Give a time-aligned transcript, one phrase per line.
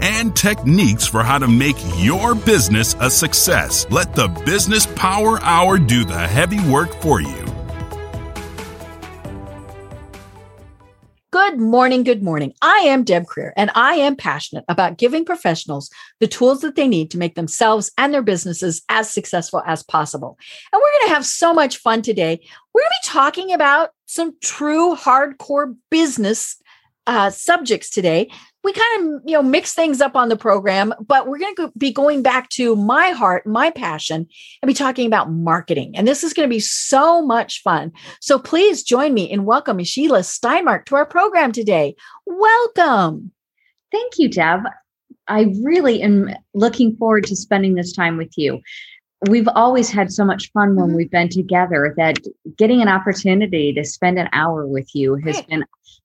[0.00, 3.86] and techniques for how to make your business a success.
[3.90, 7.44] Let the Business Power Hour do the heavy work for you.
[11.32, 12.02] Good morning.
[12.02, 12.54] Good morning.
[12.60, 15.88] I am Deb Creer, and I am passionate about giving professionals
[16.18, 20.36] the tools that they need to make themselves and their businesses as successful as possible.
[20.72, 22.40] And we're going to have so much fun today.
[22.74, 26.56] We're going to be talking about some true hardcore business
[27.06, 28.30] uh, subjects today
[28.62, 31.72] we kind of you know mix things up on the program but we're going to
[31.78, 34.26] be going back to my heart my passion
[34.62, 35.92] and be talking about marketing.
[35.96, 37.92] And this is going to be so much fun.
[38.20, 41.94] So please join me in welcoming sheila steinmark to our program today.
[42.26, 43.32] Welcome.
[43.92, 44.60] Thank you deb
[45.28, 48.60] i really am looking forward to spending this time with you.
[49.28, 50.96] We've always had so much fun when mm-hmm.
[50.96, 52.18] we've been together that
[52.56, 55.48] getting an opportunity to spend an hour with you has right.
[55.48, 55.64] been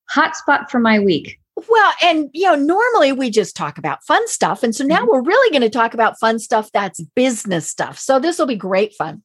[0.10, 4.28] hot spot for my week well, and you know, normally we just talk about fun
[4.28, 4.64] stuff.
[4.64, 5.10] And so now mm-hmm.
[5.10, 7.98] we're really going to talk about fun stuff that's business stuff.
[7.98, 9.24] So this will be great fun.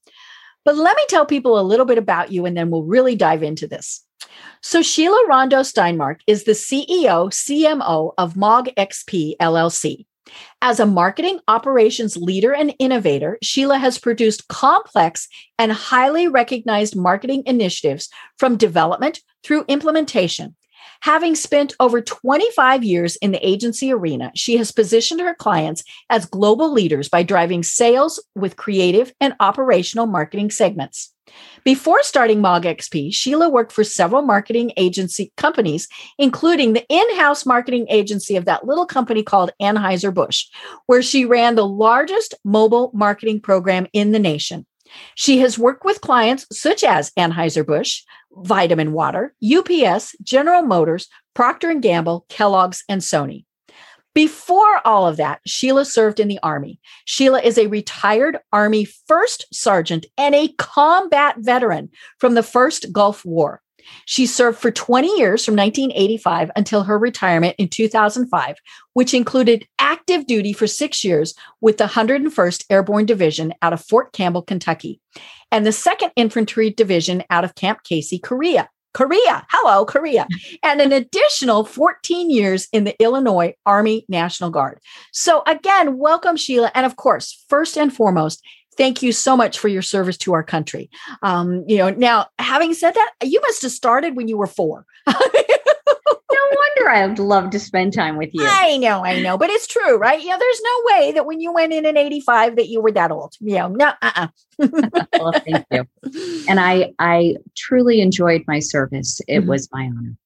[0.64, 3.42] But let me tell people a little bit about you and then we'll really dive
[3.42, 4.04] into this.
[4.62, 10.04] So Sheila Rondeau Steinmark is the CEO, CMO of MOG XP LLC.
[10.62, 15.26] As a marketing operations leader and innovator, Sheila has produced complex
[15.58, 20.54] and highly recognized marketing initiatives from development through implementation
[21.02, 26.26] Having spent over 25 years in the agency arena, she has positioned her clients as
[26.26, 31.12] global leaders by driving sales with creative and operational marketing segments.
[31.64, 35.88] Before starting MogXP, Sheila worked for several marketing agency companies,
[36.18, 40.46] including the in house marketing agency of that little company called Anheuser-Busch,
[40.86, 44.66] where she ran the largest mobile marketing program in the nation.
[45.14, 48.02] She has worked with clients such as Anheuser-Busch,
[48.32, 53.44] Vitamin Water, UPS, General Motors, Procter & Gamble, Kellogg's, and Sony.
[54.12, 56.80] Before all of that, Sheila served in the Army.
[57.04, 63.24] Sheila is a retired Army first sergeant and a combat veteran from the first Gulf
[63.24, 63.62] War.
[64.06, 68.56] She served for 20 years from 1985 until her retirement in 2005,
[68.94, 74.12] which included active duty for six years with the 101st Airborne Division out of Fort
[74.12, 75.00] Campbell, Kentucky,
[75.50, 78.68] and the 2nd Infantry Division out of Camp Casey, Korea.
[78.92, 80.26] Korea, hello, Korea,
[80.64, 84.80] and an additional 14 years in the Illinois Army National Guard.
[85.12, 86.72] So, again, welcome, Sheila.
[86.74, 88.42] And of course, first and foremost,
[88.76, 90.90] thank you so much for your service to our country.
[91.22, 94.86] Um, you know, now having said that, you must have started when you were four.
[95.06, 95.14] no
[96.30, 98.44] wonder I'd love to spend time with you.
[98.44, 100.22] I know, I know, but it's true, right?
[100.22, 103.10] Yeah, there's no way that when you went in in 85 that you were that
[103.10, 103.34] old.
[103.40, 104.28] You know, no, uh-uh.
[105.18, 105.86] well, thank you.
[106.48, 109.20] And I, I truly enjoyed my service.
[109.26, 109.48] It mm-hmm.
[109.48, 110.16] was my honor.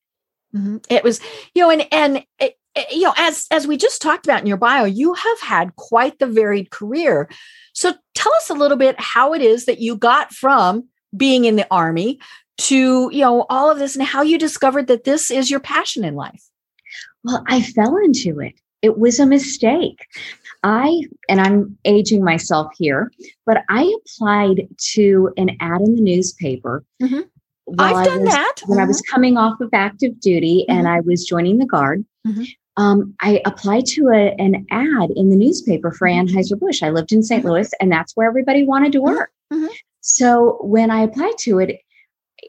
[0.54, 0.76] Mm-hmm.
[0.88, 1.20] It was,
[1.54, 2.56] you know, and, and, it,
[2.90, 6.18] you know, as, as we just talked about in your bio, you have had quite
[6.18, 7.28] the varied career.
[7.72, 11.56] So tell us a little bit how it is that you got from being in
[11.56, 12.18] the army
[12.58, 16.04] to, you know, all of this and how you discovered that this is your passion
[16.04, 16.42] in life.
[17.22, 18.54] Well, I fell into it.
[18.82, 20.06] It was a mistake.
[20.62, 23.10] I, and I'm aging myself here,
[23.46, 26.84] but I applied to an ad in the newspaper.
[27.02, 27.20] Mm-hmm.
[27.78, 28.54] I've done was, that.
[28.66, 28.84] When mm-hmm.
[28.84, 29.14] I was mm-hmm.
[29.14, 30.78] coming off of active duty mm-hmm.
[30.78, 32.44] and I was joining the Guard, mm-hmm
[32.76, 36.26] um, I applied to a, an ad in the newspaper for mm-hmm.
[36.26, 36.82] Anheuser-Busch.
[36.82, 37.40] I lived in St.
[37.40, 37.50] Mm-hmm.
[37.50, 39.30] Louis, and that's where everybody wanted to work.
[39.52, 39.66] Mm-hmm.
[40.00, 41.80] So when I applied to it,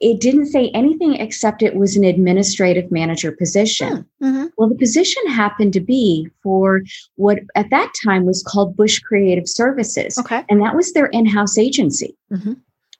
[0.01, 4.05] it didn't say anything except it was an administrative manager position.
[4.19, 4.25] Hmm.
[4.25, 4.45] Mm-hmm.
[4.57, 6.81] Well, the position happened to be for
[7.15, 10.17] what at that time was called Busch Creative Services.
[10.17, 10.43] Okay.
[10.49, 12.17] And that was their in house agency.
[12.31, 12.53] Mm-hmm.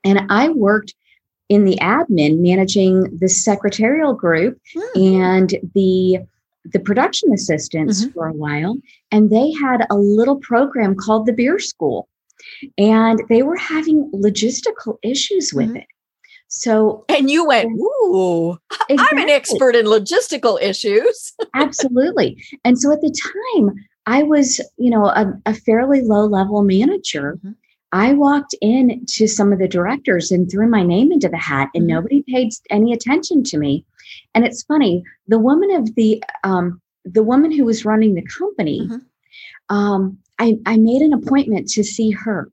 [0.05, 0.93] And I worked
[1.49, 5.25] in the admin managing the secretarial group mm-hmm.
[5.25, 6.19] and the
[6.71, 8.13] the production assistants mm-hmm.
[8.13, 8.77] for a while,
[9.11, 12.07] and they had a little program called the Beer School,
[12.77, 15.77] and they were having logistical issues with mm-hmm.
[15.77, 15.87] it.
[16.47, 18.57] So, and you went, Ooh,
[18.89, 18.97] exactly.
[19.19, 21.33] I'm an expert in logistical issues.
[21.53, 22.41] Absolutely.
[22.63, 23.13] And so at the
[23.55, 23.75] time,
[24.05, 27.37] I was, you know, a, a fairly low level manager.
[27.39, 27.51] Mm-hmm.
[27.91, 31.69] I walked in to some of the directors and threw my name into the hat,
[31.73, 31.95] and mm-hmm.
[31.95, 33.85] nobody paid any attention to me.
[34.35, 38.81] And it's funny, the woman of the um, the woman who was running the company,
[38.81, 39.75] mm-hmm.
[39.75, 42.51] um, I, I made an appointment to see her.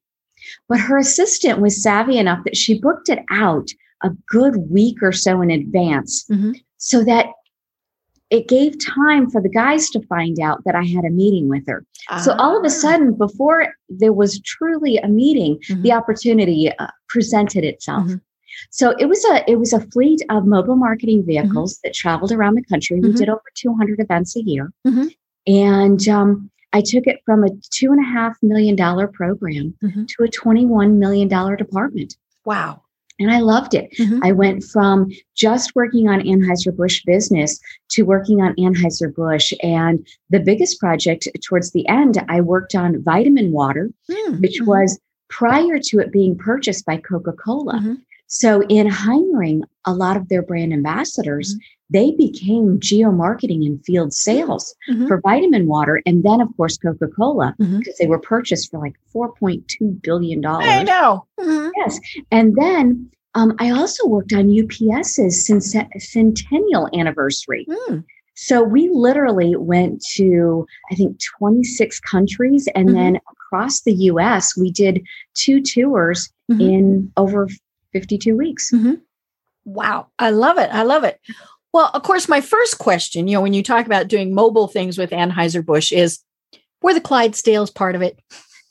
[0.69, 3.69] But her assistant was savvy enough that she booked it out
[4.03, 6.53] a good week or so in advance mm-hmm.
[6.79, 7.27] so that
[8.31, 11.67] it gave time for the guys to find out that I had a meeting with
[11.67, 11.85] her.
[12.23, 12.71] So all of a ah.
[12.71, 15.83] sudden, before there was truly a meeting, mm-hmm.
[15.83, 18.05] the opportunity uh, presented itself.
[18.05, 18.17] Mm-hmm.
[18.71, 21.47] So it was a it was a fleet of mobile marketing mm-hmm.
[21.47, 23.01] vehicles that traveled around the country.
[23.01, 23.19] We mm-hmm.
[23.19, 25.09] did over 200 events a year, mm-hmm.
[25.47, 30.25] and um, I took it from a two and a half million dollar program to
[30.25, 32.17] a 21 million dollar department.
[32.45, 32.83] Wow.
[33.19, 33.93] And I loved it.
[33.99, 34.21] Mm-hmm.
[34.25, 37.61] I went from just working on Anheuser-Busch business
[37.91, 39.53] to working on Anheuser-Busch.
[39.63, 44.41] And the biggest project towards the end, I worked on vitamin water, mm-hmm.
[44.41, 44.99] which was
[45.29, 47.75] prior to it being purchased by Coca Cola.
[47.75, 47.95] Mm-hmm.
[48.35, 51.61] So, in hiring a lot of their brand ambassadors, mm-hmm.
[51.91, 55.07] they became geo marketing and field sales mm-hmm.
[55.07, 56.01] for vitamin water.
[56.07, 57.91] And then, of course, Coca Cola, because mm-hmm.
[58.01, 60.45] they were purchased for like $4.2 billion.
[60.47, 61.27] I know.
[61.39, 61.69] Mm-hmm.
[61.77, 62.01] Yes.
[62.31, 65.47] And then um, I also worked on UPS's
[65.99, 67.67] centennial anniversary.
[67.69, 68.03] Mm.
[68.35, 72.67] So we literally went to, I think, 26 countries.
[72.75, 72.97] And mm-hmm.
[72.97, 76.63] then across the US, we did two tours mm-hmm.
[76.63, 77.47] in over
[77.93, 78.71] 52 weeks.
[78.73, 78.95] Mm-hmm.
[79.65, 80.09] Wow.
[80.19, 80.71] I love it.
[80.73, 81.21] I love it.
[81.73, 84.99] Well, of course, my first question, you know, when you talk about doing mobile things
[84.99, 86.21] with Anheuser-Busch is
[86.83, 88.21] were the Clydesdales part of it?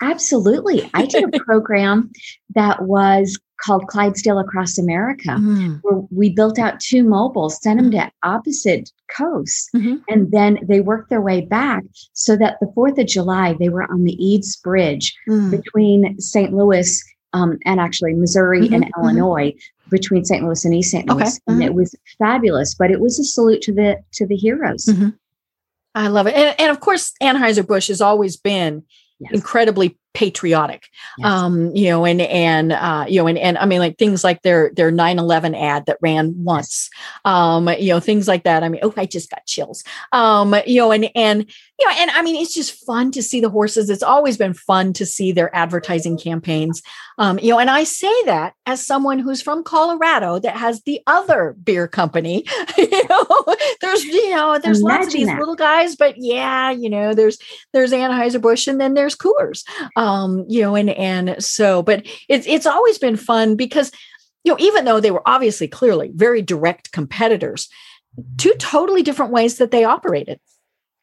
[0.01, 0.89] Absolutely.
[0.93, 2.11] I did a program
[2.55, 5.79] that was called Clydesdale Across America, mm.
[5.83, 8.07] where we built out two mobiles, sent them mm-hmm.
[8.07, 9.97] to opposite coasts, mm-hmm.
[10.09, 11.83] and then they worked their way back
[12.13, 15.51] so that the 4th of July, they were on the Eads Bridge mm.
[15.51, 16.53] between St.
[16.53, 19.01] Louis um, and actually Missouri mm-hmm, and mm-hmm.
[19.01, 19.53] Illinois
[19.89, 20.43] between St.
[20.43, 21.07] Louis and East St.
[21.07, 21.37] Louis, okay.
[21.47, 21.61] and mm-hmm.
[21.63, 22.75] it was fabulous.
[22.75, 24.85] But it was a salute to the to the heroes.
[24.85, 25.09] Mm-hmm.
[25.93, 28.83] I love it, and, and of course, Anheuser Busch has always been
[29.19, 29.31] yes.
[29.33, 31.27] incredibly patriotic yes.
[31.27, 34.41] um you know and and uh you know and and i mean like things like
[34.41, 36.89] their their 9-11 ad that ran once
[37.23, 38.63] um you know things like that.
[38.63, 39.83] I mean oh i just got chills.
[40.11, 41.49] Um you know and and
[41.79, 43.89] you know and i mean it's just fun to see the horses.
[43.89, 46.81] It's always been fun to see their advertising campaigns.
[47.17, 51.01] Um you know and i say that as someone who's from colorado that has the
[51.07, 52.45] other beer company
[52.77, 53.25] you know
[53.81, 55.39] there's you know there's Imagine lots of these that.
[55.39, 57.37] little guys but yeah you know there's
[57.73, 59.63] there's anheuser-busch and then there's coors
[59.95, 60.00] um,
[60.47, 63.91] you know, and and so, but it's it's always been fun because
[64.43, 67.69] you know, even though they were obviously clearly very direct competitors,
[68.37, 70.39] two totally different ways that they operated.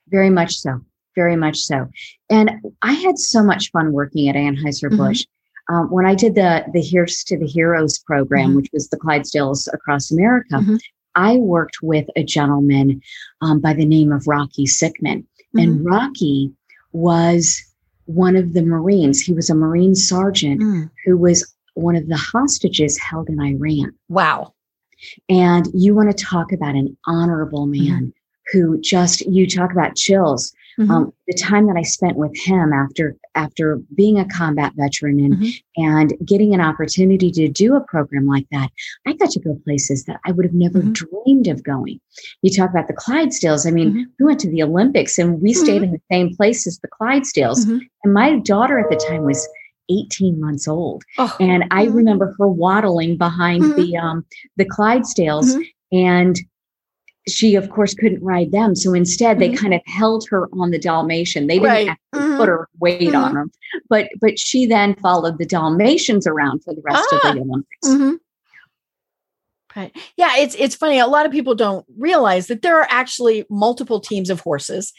[0.08, 0.80] Very much so.
[1.14, 1.88] Very much so.
[2.30, 2.50] And
[2.82, 5.22] I had so much fun working at Anheuser-Busch.
[5.22, 5.74] Mm-hmm.
[5.74, 8.56] Um, when I did the the Here's to the Heroes program, mm-hmm.
[8.56, 10.76] which was the Clydesdales across America, mm-hmm.
[11.14, 13.02] I worked with a gentleman
[13.42, 15.24] um, by the name of Rocky Sickmann.
[15.54, 15.86] And mm-hmm.
[15.86, 16.52] Rocky
[16.92, 17.62] was
[18.08, 19.20] one of the Marines.
[19.20, 20.90] He was a Marine sergeant mm.
[21.04, 23.92] who was one of the hostages held in Iran.
[24.08, 24.54] Wow.
[25.28, 28.12] And you want to talk about an honorable man mm.
[28.50, 30.52] who just, you talk about chills.
[30.80, 30.90] Mm-hmm.
[30.90, 35.34] Um, the time that I spent with him after after being a combat veteran and
[35.34, 35.84] mm-hmm.
[35.84, 38.70] and getting an opportunity to do a program like that,
[39.06, 40.92] I got to go places that I would have never mm-hmm.
[40.92, 42.00] dreamed of going.
[42.42, 43.66] You talk about the Clydesdales.
[43.66, 44.02] I mean, mm-hmm.
[44.18, 45.84] we went to the Olympics and we stayed mm-hmm.
[45.84, 47.64] in the same place as the Clydesdales.
[47.64, 47.78] Mm-hmm.
[48.04, 49.48] And my daughter at the time was
[49.88, 51.04] 18 months old.
[51.16, 51.34] Oh.
[51.40, 55.56] And I remember her waddling behind the um the Clydesdales
[55.92, 56.36] and
[57.30, 59.56] she of course couldn't ride them so instead they mm-hmm.
[59.56, 61.98] kind of held her on the dalmatian they didn't right.
[62.14, 62.36] mm-hmm.
[62.36, 63.16] put her weight mm-hmm.
[63.16, 63.50] on them
[63.88, 67.16] but but she then followed the dalmatians around for the rest ah.
[67.16, 67.42] of the ah.
[67.42, 68.14] olympics mm-hmm.
[69.76, 69.96] Right.
[70.16, 70.98] Yeah, it's it's funny.
[70.98, 74.92] A lot of people don't realize that there are actually multiple teams of horses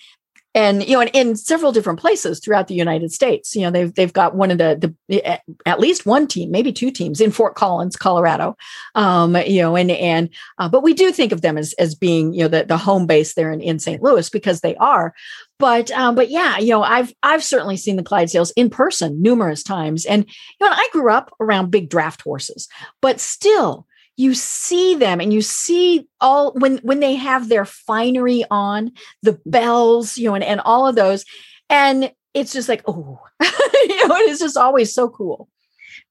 [0.55, 3.55] and you know, in, in, several different places throughout the United States.
[3.55, 6.91] You know, they've they've got one of the the at least one team, maybe two
[6.91, 8.55] teams in Fort Collins, Colorado.
[8.95, 12.33] Um, you know, and and uh, but we do think of them as as being
[12.33, 14.01] you know the the home base there in, in St.
[14.01, 15.13] Louis because they are.
[15.59, 19.61] But um, but yeah, you know, I've I've certainly seen the Clydesdales in person numerous
[19.61, 22.67] times, and you know, I grew up around big draft horses,
[23.01, 23.85] but still
[24.19, 28.91] you see them and you see all when when they have their finery on
[29.23, 31.23] the bells you know and, and all of those
[31.69, 35.47] and it's just like oh you know it's just always so cool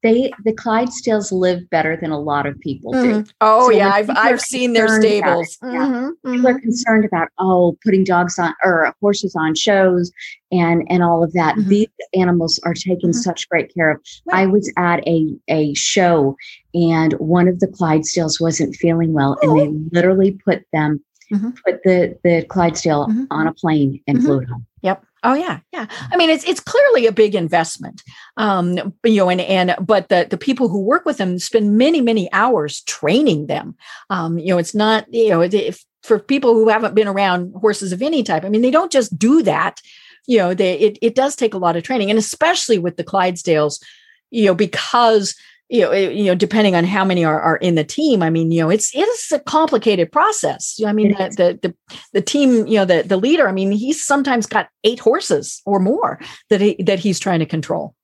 [0.02, 2.98] they the Clydesdales live better than a lot of people do.
[2.98, 3.30] Mm-hmm.
[3.40, 5.58] Oh so yeah, I've I've seen their stables.
[5.62, 6.32] It, yeah, mm-hmm.
[6.32, 6.62] People are mm-hmm.
[6.62, 10.12] concerned about oh putting dogs on or horses on shows
[10.52, 11.56] and and all of that.
[11.56, 11.68] Mm-hmm.
[11.68, 13.20] These animals are taken mm-hmm.
[13.20, 14.00] such great care of.
[14.26, 14.42] Right.
[14.42, 16.36] I was at a a show
[16.74, 19.50] and one of the Clydesdales wasn't feeling well, oh.
[19.50, 19.88] and they oh.
[19.92, 21.50] literally put them mm-hmm.
[21.64, 24.66] put the the Clydesdale on a plane and flew home.
[24.82, 25.04] Yep.
[25.24, 25.86] Oh yeah, yeah.
[26.12, 28.02] I mean, it's it's clearly a big investment,
[28.36, 32.00] um, you know, and and but the the people who work with them spend many
[32.00, 33.74] many hours training them.
[34.10, 37.92] Um, you know, it's not you know if for people who haven't been around horses
[37.92, 38.44] of any type.
[38.44, 39.80] I mean, they don't just do that.
[40.26, 43.04] You know, they it it does take a lot of training, and especially with the
[43.04, 43.82] Clydesdales,
[44.30, 45.34] you know, because
[45.68, 48.50] you know, you know, depending on how many are, are in the team, I mean,
[48.50, 50.80] you know, it's it's a complicated process.
[50.84, 53.48] I mean, the, the, the the team, you know, the the leader.
[53.48, 57.46] I mean, he's sometimes got eight horses or more that he that he's trying to
[57.46, 57.94] control.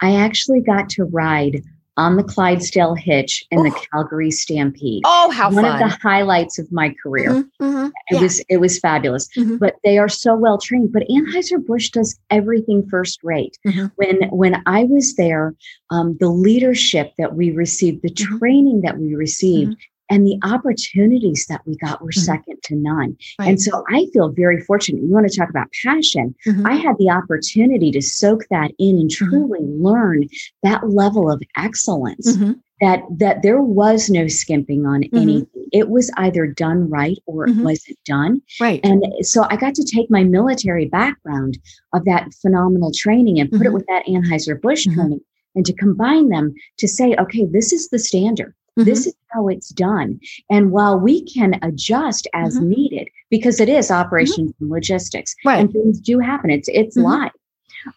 [0.00, 1.62] I actually got to ride
[2.00, 3.64] on the Clydesdale Hitch in oh.
[3.64, 5.02] the Calgary Stampede.
[5.04, 5.74] Oh, how one fun.
[5.74, 7.30] of the highlights of my career.
[7.30, 8.20] Mm-hmm, mm-hmm, it yeah.
[8.20, 9.28] was it was fabulous.
[9.36, 9.56] Mm-hmm.
[9.56, 10.92] But they are so well trained.
[10.92, 13.58] But Anheuser Busch does everything first rate.
[13.66, 13.86] Mm-hmm.
[13.96, 15.54] When when I was there,
[15.90, 18.38] um, the leadership that we received, the Mm-hmm.
[18.38, 19.76] training that we received.
[20.10, 23.16] And the opportunities that we got were second to none.
[23.38, 23.48] Right.
[23.48, 25.02] And so I feel very fortunate.
[25.02, 26.34] You want to talk about passion?
[26.46, 26.66] Mhm.
[26.66, 29.28] I had the opportunity to soak that in and Mm-hmm.
[29.30, 30.24] truly learn
[30.62, 32.58] that level of excellence Mhm.
[32.80, 35.20] that that there was no skimping on Mhm.
[35.20, 38.80] anything it was either done right or it wasn't done Right.
[38.82, 41.58] and so i got to take my military background
[41.92, 45.20] of that phenomenal training and put it with that anheuser-busch training
[45.54, 48.88] and to combine them to say okay this is the standard Mm-hmm.
[48.88, 50.18] this is how it's done
[50.50, 52.66] and while we can adjust as Mhm.
[52.68, 55.60] needed because it is operations and logistics Right.
[55.60, 57.04] and things do happen it's it's Mhm.
[57.04, 57.32] live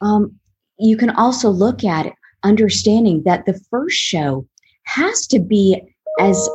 [0.01, 0.31] um,
[0.79, 2.13] you can also look at it
[2.43, 4.45] understanding that the first show
[4.85, 5.81] has to be
[6.19, 6.49] as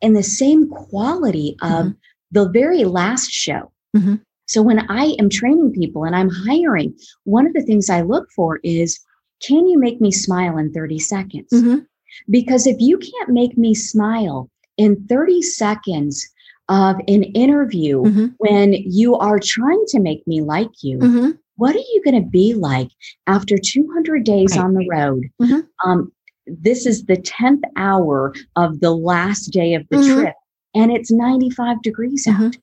[0.00, 1.96] in the same quality of Mhm.
[2.30, 3.72] the very last show.
[3.96, 4.20] Mhm.
[4.46, 8.28] So when I am training people and I'm hiring, one of the things I look
[8.36, 8.98] for is
[9.40, 11.48] can you make me smile in 30 seconds?
[11.52, 11.86] Mhm.
[12.30, 16.28] Because if you can't make me smile in 30 seconds
[16.68, 18.34] of an interview Mhm.
[18.38, 21.38] when you are trying to make me like you, Mhm.
[21.56, 22.90] what are you going to be like
[23.26, 24.62] after 200 days Right.
[24.64, 25.24] on the road?
[25.40, 25.66] Mhm.
[25.84, 26.12] Um,
[26.46, 30.14] this is the 10th hour of the last day of the Mhm.
[30.14, 30.34] trip,
[30.74, 32.46] and it's 95 degrees Mhm.
[32.46, 32.56] out.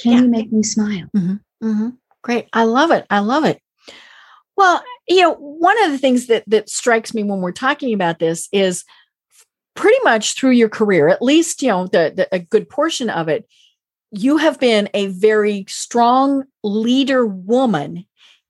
[0.00, 0.20] Can Yeah.
[0.22, 1.08] you make me smile?
[1.62, 1.88] hmm
[2.22, 2.48] Great.
[2.52, 3.06] I love it.
[3.10, 3.60] I love it.
[4.56, 8.18] Well, you know, one of the things that that strikes me when we're talking about
[8.18, 8.84] this is
[9.74, 13.28] pretty much through your career, at least, you know, the, the a good portion of
[13.28, 13.46] it,
[14.10, 18.04] you have been a very strong leader woman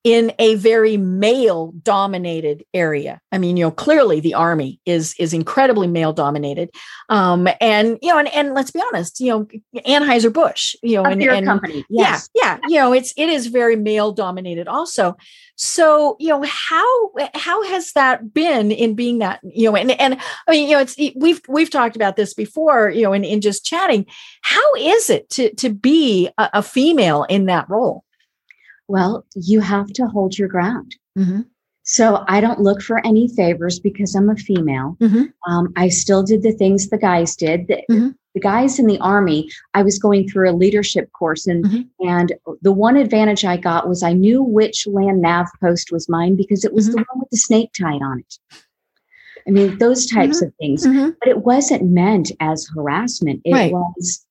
[0.09, 3.21] in a very male dominated area.
[3.31, 6.71] I mean, you know, clearly the army is is incredibly male dominated.
[7.11, 9.49] Um, and you know, and, and let's be honest, you know,
[9.87, 11.85] Anheuser Busch, you know, and, and company.
[11.91, 12.31] Yes.
[12.35, 15.15] yeah, yeah, you know, it's it is very male dominated also.
[15.57, 20.17] So, you know, how how has that been in being that, you know, and and
[20.47, 23.43] I mean, you know, it's we've we've talked about this before, you know, in, in
[23.43, 24.07] just chatting.
[24.41, 28.05] How is it to to be a, a female in that role?
[28.89, 30.97] Well, you have to hold your ground.
[31.17, 31.43] Mm-hmm.
[31.85, 34.97] So I don't look for any favors because I'm a female.
[35.01, 35.33] Mhm.
[35.47, 37.67] Um, I still did the things the guys did.
[37.69, 38.15] The, Mhm.
[38.35, 41.89] the guys in the army, I was going through a leadership course, and Mhm.
[42.01, 46.37] and the one advantage I got was I knew which land nav post was mine
[46.37, 48.39] because it was the one with the snake tied on it.
[49.47, 50.87] I mean, those types of things.
[50.87, 51.11] Mm-hmm.
[51.21, 53.41] But it wasn't meant as harassment.
[53.47, 53.73] It Right.
[53.73, 54.27] was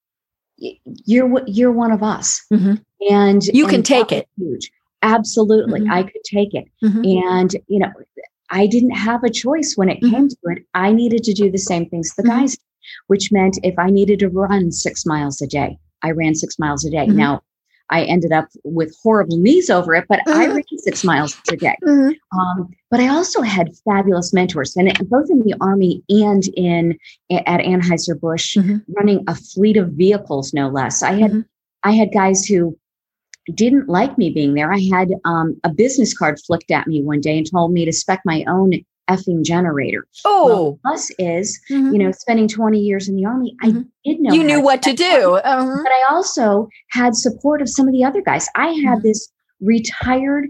[0.57, 2.81] you're you're one of us, Mhm.
[3.09, 4.27] and You can and take it.
[4.37, 4.71] Huge,
[5.01, 5.91] absolutely, Mhm.
[5.91, 6.65] I could take it.
[6.83, 7.23] Mhm.
[7.23, 7.91] And, you know,
[8.49, 10.09] I didn't have a choice when it Mhm.
[10.11, 10.65] came to it.
[10.73, 12.27] I needed to do the same things the Mhm.
[12.27, 12.57] guys,
[13.07, 16.85] which meant if I needed to run six miles a day, I ran six miles
[16.85, 17.07] a day.
[17.07, 17.15] Mhm.
[17.15, 17.41] Now,
[17.89, 20.55] I ended up with horrible knees over it, but I Mhm.
[20.55, 21.75] ran six miles a day.
[21.85, 22.15] Mhm.
[22.37, 26.97] Um, but I also had fabulous mentors, and it- both in the Army and in
[27.31, 28.83] at Anheuser Busch, Mhm.
[28.97, 31.01] running a fleet of vehicles, no less.
[31.01, 31.45] I had Mhm.
[31.83, 32.77] I had guys who
[33.53, 34.73] didn't like me being there.
[34.73, 37.93] I had um, a business card flicked at me one day and told me to
[37.93, 38.73] spec my own
[39.09, 40.05] effing generator.
[40.25, 41.93] Oh, Well, plus is Mhm.
[41.93, 43.87] you know spending 20 years in the army, I Mhm.
[44.05, 45.35] did know you knew what to do.
[45.43, 45.79] Uh-huh.
[45.83, 48.47] but I also had support of some of the other guys.
[48.55, 49.03] I had Mhm.
[49.03, 49.29] this
[49.61, 50.49] retired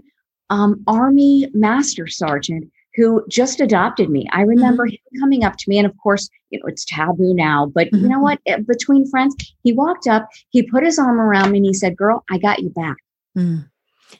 [0.50, 2.64] um, Army Master Sergeant
[2.96, 4.26] who just adopted me.
[4.32, 7.66] I remember him coming up to me, and of course, you know, it's taboo now,
[7.72, 8.22] but you know Mhm.
[8.22, 8.38] what?
[8.46, 11.96] Eh, Between friends, he walked up, he put his arm around me, and he said,
[11.98, 12.96] Girl, I got you back.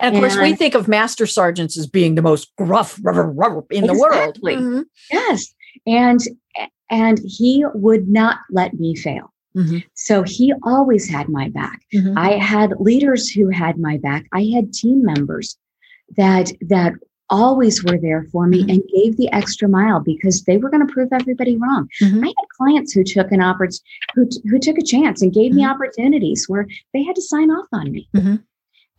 [0.00, 3.64] And of course, we think of master sergeants as being the most gruff rubber, rubber
[3.70, 4.14] in the world.
[4.36, 4.56] Exactly.
[4.56, 4.84] Mhm.
[5.12, 5.54] Yes.
[5.86, 6.20] And
[6.90, 9.32] and he would not let me fail.
[9.56, 9.84] Mhm.
[9.94, 11.80] So he always had my back.
[11.94, 12.16] Mhm.
[12.16, 14.26] I had leaders who had my back.
[14.32, 15.56] I had team members
[16.16, 16.94] that that
[17.30, 18.70] always were there for me Mhm.
[18.72, 21.86] and gave the extra mile because they were going to prove everybody wrong.
[22.00, 22.22] Mhm.
[22.24, 23.78] I had clients who took an oppor-
[24.14, 27.50] who, t- who took a chance and gave me opportunities where they had to sign
[27.50, 28.08] off on me.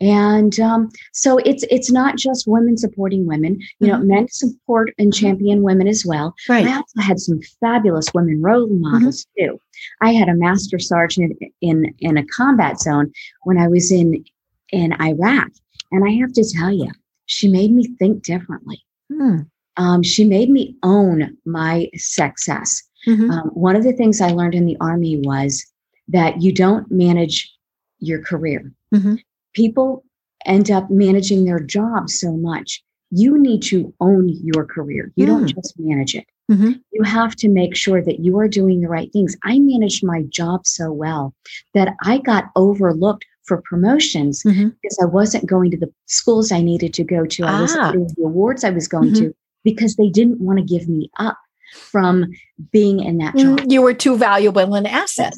[0.00, 4.08] And um, so it's it's not just women supporting women you know mm-hmm.
[4.08, 5.26] men support and mm-hmm.
[5.26, 6.66] champion women as well right.
[6.66, 8.80] i also had some fabulous women role mm-hmm.
[8.80, 9.52] models mm-hmm.
[9.52, 9.60] too
[10.00, 14.24] i had a master sergeant in in a combat zone when i was in
[14.70, 15.48] in iraq
[15.92, 16.90] and i have to tell you
[17.26, 19.46] she made me think differently mm.
[19.76, 23.30] um, she made me own my success mm-hmm.
[23.30, 25.64] um, one of the things i learned in the army was
[26.08, 27.52] that you don't manage
[27.98, 29.14] your career mm-hmm
[29.54, 30.04] people
[30.46, 32.82] end up managing their job so much.
[33.10, 35.12] You need to own your career.
[35.16, 35.28] You mm.
[35.28, 36.26] don't just manage it.
[36.50, 36.72] Mm-hmm.
[36.92, 39.36] You have to make sure that you are doing the right things.
[39.44, 41.34] I managed my job so well
[41.74, 44.68] that I got overlooked for promotions mm-hmm.
[44.68, 47.44] because I wasn't going to the schools I needed to go to.
[47.44, 47.60] I ah.
[47.60, 49.26] wasn't getting the awards I was going mm-hmm.
[49.26, 51.38] to because they didn't want to give me up
[51.72, 52.26] from
[52.72, 53.60] being in that job.
[53.60, 55.34] Mm, you were too valuable an asset.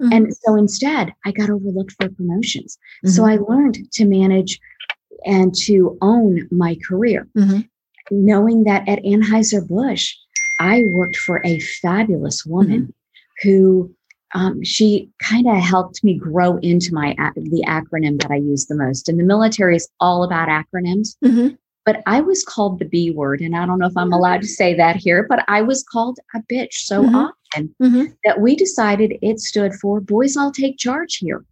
[0.00, 0.12] Mm-hmm.
[0.12, 2.78] And so instead, I got overlooked for promotions.
[3.04, 3.14] Mm-hmm.
[3.14, 4.58] So I learned to manage
[5.24, 7.60] and to own my career, mm-hmm.
[8.10, 10.14] knowing that at Anheuser-Busch,
[10.60, 13.48] I worked for a fabulous woman mm-hmm.
[13.48, 13.94] who
[14.34, 18.74] um, she kind of helped me grow into my the acronym that I use the
[18.74, 19.08] most.
[19.08, 21.16] And the military is all about acronyms.
[21.24, 21.54] Mm-hmm.
[21.86, 24.46] But I was called the B word, and I don't know if I'm allowed to
[24.46, 27.14] say that here, but I was called a bitch so mm-hmm.
[27.14, 28.04] often mm-hmm.
[28.24, 31.44] that we decided it stood for boys, I'll take charge here.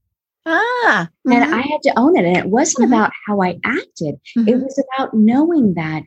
[0.45, 1.33] Ah, mm-hmm.
[1.33, 2.25] and I had to own it.
[2.25, 2.95] And it wasn't mm-hmm.
[2.95, 4.63] about how I acted, it mm-hmm.
[4.63, 6.03] was about knowing that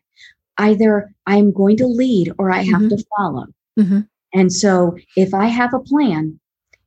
[0.57, 2.95] either I'm going to lead or I have mm-hmm.
[2.95, 3.45] to follow.
[4.33, 6.39] And so if I have a plan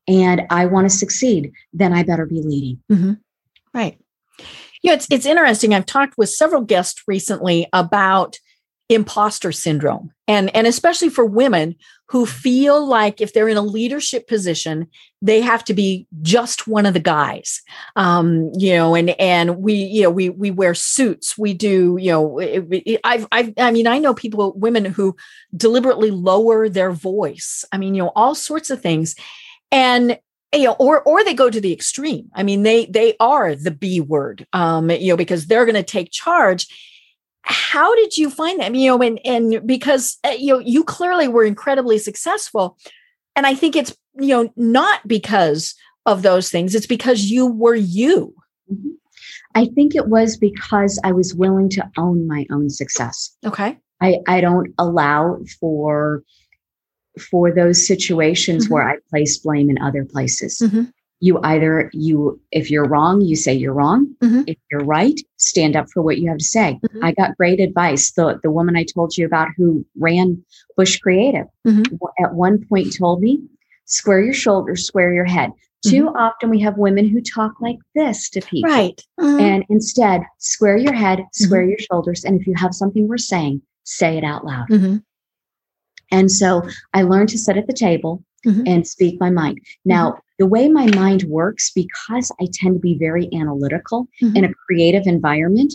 [0.06, 2.80] and I want to succeed, then I better be leading.
[3.74, 3.98] Right.
[4.82, 5.74] Yeah, it's it's interesting.
[5.74, 8.38] I've talked with several guests recently about
[8.88, 11.76] imposter syndrome and and especially for women
[12.08, 14.88] who feel like if they're in a leadership position
[15.20, 17.62] they have to be just one of the guys.
[17.96, 21.36] Um you know and and we you know we we wear suits.
[21.36, 22.40] We do you know
[23.04, 25.16] i've i've i mean i know people women who
[25.56, 27.64] deliberately lower their voice.
[27.72, 29.14] I mean you know all sorts of things.
[29.72, 30.18] And
[30.54, 32.30] you know or or they go to the extreme.
[32.34, 35.82] I mean they they are the b word um you know because they're going to
[35.82, 36.68] take charge
[37.48, 41.28] how did you find them you know and and because uh, you know you clearly
[41.28, 42.76] were incredibly successful
[43.34, 45.74] and i think it's you know not because
[46.06, 48.34] of those things it's because you were you
[48.70, 48.90] mm-hmm.
[49.54, 54.18] i think it was because i was willing to own my own success okay i
[54.28, 56.22] i don't allow for
[57.18, 58.74] for those situations mm-hmm.
[58.74, 60.60] where I place blame in other places.
[60.62, 60.84] Mm-hmm.
[61.20, 64.14] You either you if you're wrong, you say you're wrong.
[64.22, 64.42] Mm-hmm.
[64.46, 66.78] If you're right, stand up for what you have to say.
[66.84, 67.04] Mm-hmm.
[67.04, 68.12] I got great advice.
[68.12, 70.42] The the woman I told you about who ran
[70.76, 71.94] Busch Creative mm-hmm.
[72.24, 73.40] at one point told me,
[73.86, 75.50] square your shoulders, square your head.
[75.84, 76.16] Too mm-hmm.
[76.16, 78.70] often we have women who talk like this to people.
[78.70, 79.00] Right.
[79.18, 82.24] And instead, square your head, square your shoulders.
[82.24, 84.66] And if you have something we're saying, say it out loud.
[86.10, 86.62] And so
[86.94, 88.62] I learned to sit at the table mm-hmm.
[88.66, 89.60] and speak my mind.
[89.84, 90.18] Now, mm-hmm.
[90.38, 94.36] the way my mind works, because I tend to be very analytical mm-hmm.
[94.36, 95.74] in a creative environment,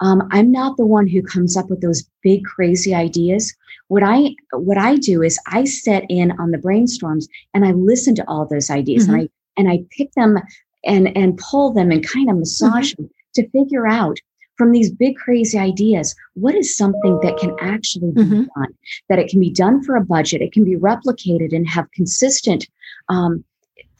[0.00, 3.54] um, I'm not the one who comes up with those big, crazy ideas.
[3.88, 8.14] What I what I do is I set in on the brainstorms and I listen
[8.16, 9.24] to all those ideas and mm-hmm.
[9.24, 10.38] I and I pick them
[10.84, 13.02] and and pull them and kind of massage mm-hmm.
[13.02, 14.18] them to figure out
[14.56, 18.60] from these big crazy ideas what is something that can actually be mm-hmm.
[18.60, 18.74] done
[19.08, 22.66] that it can be done for a budget it can be replicated and have consistent
[23.08, 23.44] um,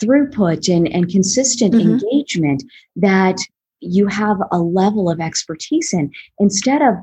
[0.02, 1.92] throughput and, and consistent mm-hmm.
[1.92, 2.62] engagement
[2.96, 3.36] that
[3.80, 6.94] you have a level of expertise in instead of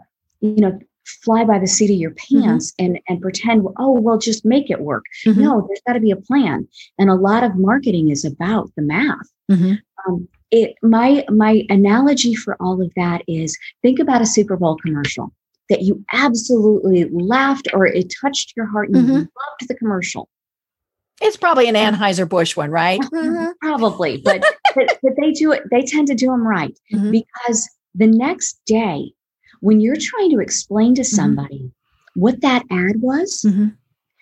[0.41, 2.41] you know fly by the seat of your mm-hmm.
[2.41, 2.93] pants mm-hmm.
[2.93, 5.41] and and pretend oh well just make it work mm-hmm.
[5.41, 8.81] no there's got to be a plan and a lot of marketing is about the
[8.81, 9.73] math mm-hmm.
[10.07, 14.77] um, it my my analogy for all of that is think about a Super Bowl
[14.77, 15.33] commercial
[15.71, 19.11] that you absolutely laughed or it touched your heart and mm-hmm.
[19.11, 20.27] you loved the commercial.
[21.21, 22.99] It's probably an Anheuser-Busch one, right?
[23.11, 23.51] Mm-hmm.
[23.61, 24.41] Probably, but,
[24.75, 27.11] but, but they do it, they tend to do them right mm-hmm.
[27.11, 29.13] because the next day,
[29.61, 31.15] when you're trying to explain to mm-hmm.
[31.15, 31.71] somebody
[32.13, 33.69] what that ad was, mm-hmm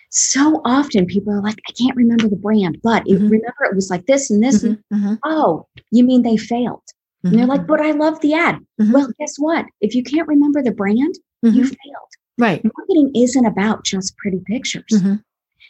[0.10, 3.25] so often people are like, I can't remember the brand, but mm-hmm.
[3.25, 4.63] it, remember it was like this and this.
[4.63, 4.93] Mm-hmm.
[4.93, 5.13] And, mm-hmm.
[5.23, 6.84] oh, you mean they failed?
[7.23, 7.67] And they're like, mm-hmm.
[7.67, 8.56] but I love the ad.
[8.82, 8.91] Mm-hmm.
[8.91, 9.65] Well, guess what?
[9.82, 12.10] If you can't remember the brand, you failed.
[12.38, 12.63] Right.
[12.63, 14.84] Marketing isn't about just pretty pictures.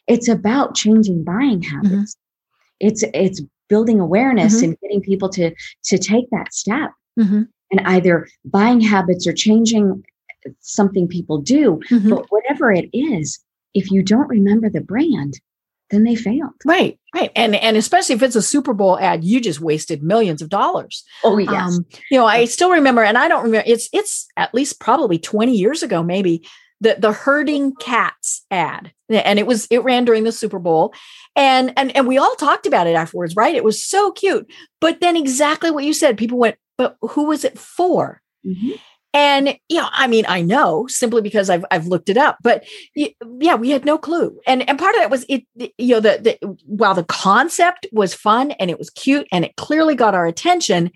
[0.07, 2.15] It's about changing buying habits.
[2.79, 5.53] It's it's building awareness and getting people to
[5.85, 6.91] to take that step.
[7.71, 10.03] And either buying habits or changing
[10.59, 13.39] something people do, but whatever it is,
[13.73, 15.39] if you don't remember the brand,
[15.91, 16.53] then they failed.
[16.65, 20.41] Right, right, and and especially if it's a Super Bowl ad, you just wasted millions
[20.41, 21.03] of dollars.
[21.23, 23.65] Oh yes, um, you know I still remember, and I don't remember.
[23.67, 26.47] It's it's at least probably twenty years ago, maybe
[26.81, 30.93] the the herding cats ad, and it was it ran during the Super Bowl,
[31.35, 33.55] and and and we all talked about it afterwards, right?
[33.55, 37.43] It was so cute, but then exactly what you said, people went, but who was
[37.43, 38.21] it for?
[38.45, 38.71] Mm-hmm.
[39.13, 42.63] And you know, I mean, I know simply because I've I've looked it up, but
[42.95, 44.39] yeah, we had no clue.
[44.45, 48.13] And and part of that was it, you know, the, the while the concept was
[48.13, 50.91] fun and it was cute and it clearly got our attention,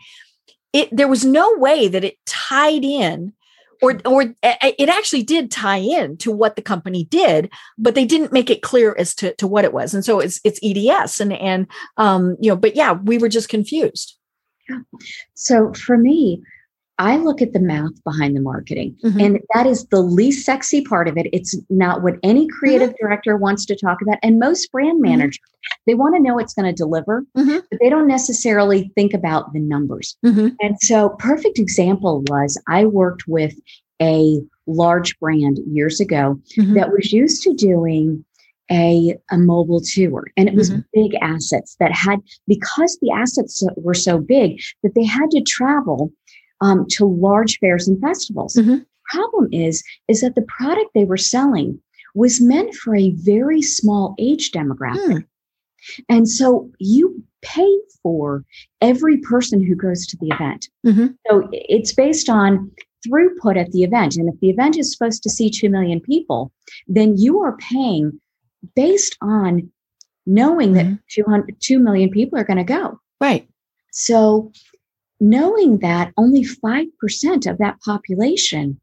[0.74, 3.34] it there was no way that it tied in
[3.82, 8.32] or or it actually did tie in to what the company did but they didn't
[8.32, 11.34] make it clear as to, to what it was and so it's it's eds and
[11.34, 14.18] and um you know but yeah we were just confused
[14.70, 14.80] Yeah.
[15.34, 16.42] so for me
[17.00, 19.20] I look at the math behind the marketing, mm-hmm.
[19.20, 21.28] and that is the least sexy part of it.
[21.34, 23.06] It's not what any creative mm-hmm.
[23.06, 24.20] director wants to talk about.
[24.22, 25.18] And most brand mm-hmm.
[25.18, 25.82] managers, mm-hmm.
[25.88, 27.60] they want to know it's going to deliver, mm-hmm.
[27.70, 30.16] but they don't necessarily think about the numbers.
[30.24, 30.50] Mm-hmm.
[30.62, 33.56] And so, perfect example was I worked with
[34.02, 38.24] a large brand years ago that was used to doing
[38.72, 40.82] a, a mobile tour and it was mm-hmm.
[40.94, 46.12] big assets that had because the assets were so big that they had to travel
[46.64, 48.56] um, to large fairs and festivals.
[48.56, 48.78] Mm-hmm.
[49.12, 51.80] Problem is, is that the product they were selling
[52.16, 54.98] was meant for a very small age demographic.
[54.98, 55.26] Mm.
[56.08, 58.46] And so you pay for
[58.80, 60.70] every person who goes to the event.
[60.86, 61.08] Mm-hmm.
[61.28, 62.72] So it's based on
[63.06, 64.16] throughput at the event.
[64.16, 66.54] And if the event is supposed to see 2 million people,
[66.88, 68.22] then you are paying
[68.76, 69.70] based on
[70.26, 70.92] knowing mm-hmm.
[70.92, 73.02] that 200, 2 million people are going to go.
[73.20, 73.50] Right.
[73.92, 74.54] So
[75.20, 78.80] knowing that only 5% of that population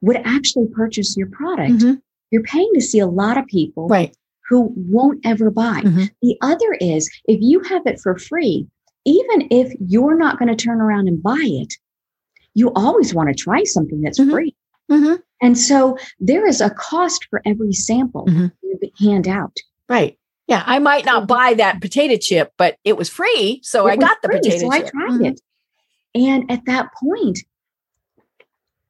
[0.00, 1.94] would actually purchase your product, mm-hmm.
[2.30, 4.16] you're paying to see a lot of people right.
[4.48, 5.82] who won't ever buy.
[5.82, 6.04] Mm-hmm.
[6.22, 8.66] The other is if you have it for free,
[9.04, 11.74] even if you're not going to turn around and buy it,
[12.54, 14.30] you always want to try something that's mm-hmm.
[14.30, 14.56] free.
[14.90, 15.16] Mm-hmm.
[15.42, 18.46] And so there is a cost for every sample mm-hmm.
[18.62, 19.56] you hand out.
[19.88, 20.18] Right.
[20.50, 23.96] Yeah, I might not buy that potato chip, but it was free, so it I
[23.96, 24.86] got the free, potato so chip.
[24.86, 25.24] I tried mm-hmm.
[25.26, 25.40] it.
[26.12, 27.38] And at that point,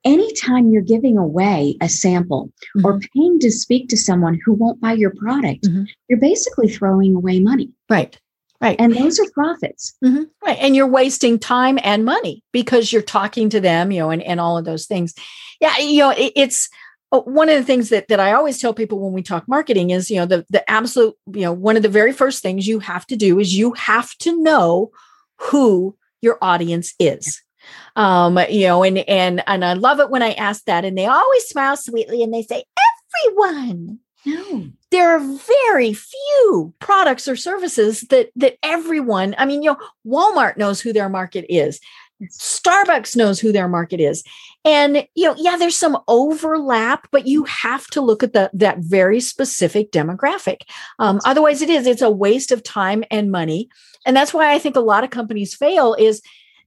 [0.03, 2.87] anytime you're giving away a sample mm-hmm.
[2.87, 5.85] or paying to speak to someone who won't buy your product, mm-hmm.
[6.09, 7.71] you're basically throwing away money.
[7.91, 8.19] Right.
[8.63, 8.77] Right.
[8.79, 9.95] And those are profits.
[10.05, 10.25] Mm-hmm.
[10.45, 10.59] Right.
[10.61, 14.39] And you're wasting time and money because you're talking to them, you know, and, and
[14.39, 15.15] all of those things.
[15.61, 15.79] Yeah.
[15.79, 16.69] You know, it, it's
[17.11, 20.11] one of the things that, that I always tell people when we talk marketing is,
[20.11, 23.07] you know, the, the absolute, you know, one of the very first things you have
[23.09, 24.93] to do is you have to know
[25.39, 27.43] who your audience is.
[27.95, 31.05] Um you know and and and i love it when i ask that and they
[31.05, 32.65] always smile sweetly and they say
[33.27, 33.99] everyone.
[34.25, 34.71] No.
[34.91, 40.57] There are very few products or services that that everyone i mean you know walmart
[40.57, 41.81] knows who their market is
[42.29, 44.23] starbucks knows who their market is.
[44.65, 48.79] And you know yeah there's some overlap but you have to look at the that
[48.81, 50.63] very specific demographic.
[50.99, 53.69] Um, otherwise it is it's a waste of time and money.
[54.05, 56.23] And that's why i think a lot of companies fail is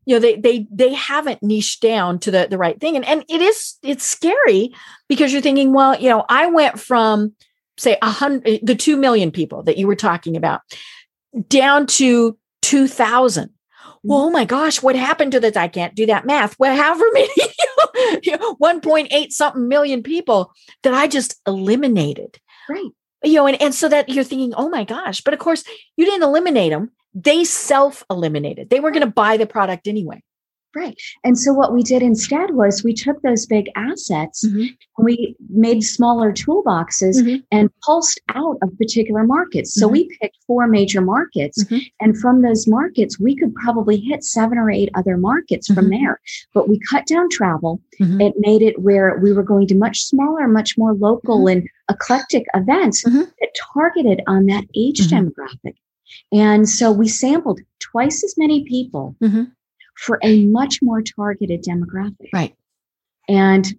[0.06, 2.96] you know they they they haven't niched down to the the right thing.
[2.96, 4.74] And and it is it's scary
[5.08, 7.34] because you're thinking well you know i went from
[7.78, 10.62] say a hundred the 2 million people that you were talking about
[11.48, 13.50] down to 2000
[14.04, 15.56] well, oh my gosh, what happened to this?
[15.56, 16.58] I can't do that math.
[16.60, 17.30] Well, however many,
[18.26, 22.40] 1.8 something million people that I just eliminated.
[22.70, 22.92] Right.
[23.24, 25.22] You know, and, and so that you're thinking, oh my gosh.
[25.22, 25.64] But of course,
[25.96, 28.70] you didn't eliminate them they self eliminated.
[28.70, 30.24] They were going to buy the product anyway.
[30.76, 31.00] Right.
[31.24, 34.74] And so what we did instead was we took those big assets, mm-hmm.
[35.04, 37.42] we made smaller toolboxes mm-hmm.
[37.52, 39.74] and pulsed out of particular markets.
[39.76, 39.94] So mm-hmm.
[39.94, 41.64] we picked four major markets.
[41.64, 41.78] Mm-hmm.
[42.02, 46.04] And from those markets, we could probably hit seven or eight other markets from mm-hmm.
[46.04, 46.20] there.
[46.56, 47.80] But we cut down travel.
[48.02, 48.22] Mm-hmm.
[48.22, 52.46] It made it where we were going to much smaller, much more local and eclectic
[52.56, 55.76] events that targeted on that age demographic.
[56.32, 59.16] And so we sampled twice as many people.
[59.98, 62.30] For a much more targeted demographic.
[62.34, 62.56] Right.
[63.28, 63.74] And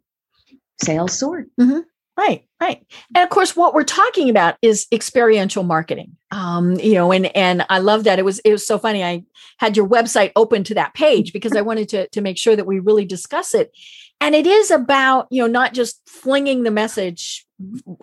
[0.83, 1.51] sales soared.
[1.61, 1.81] Mm-hmm.
[2.17, 2.81] Right, right.
[3.13, 6.17] And of course, what we're talking about is experiential marketing.
[6.31, 8.21] Um, you know, and and I love that.
[8.21, 9.03] It was it was so funny.
[9.03, 9.25] I
[9.59, 12.67] had your website open to that page because I wanted to to make sure that
[12.67, 13.73] we really discuss it.
[14.21, 17.45] And it is about, you know, not just flinging the message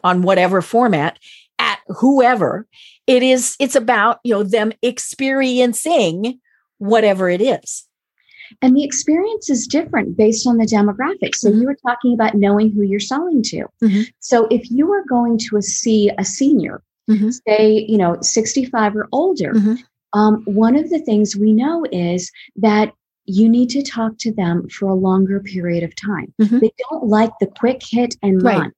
[0.04, 1.18] on whatever format
[1.58, 2.68] at whoever
[3.08, 6.40] it is it's about you know them experiencing
[6.80, 7.88] whatever it is
[8.62, 11.62] and the experience is different based on the demographics so mm-hmm.
[11.62, 14.02] you were talking about knowing who you're selling to mm-hmm.
[14.20, 17.30] so if you are going to a, see a senior mm-hmm.
[17.30, 19.76] say, you know, 65 or older, mm-hmm.
[20.20, 22.94] um, one of the things we know is that
[23.26, 26.34] you need to talk to them for a longer period of time.
[26.42, 26.60] Mm-hmm.
[26.60, 28.62] They don't like the quick hit and run.
[28.62, 28.72] Right.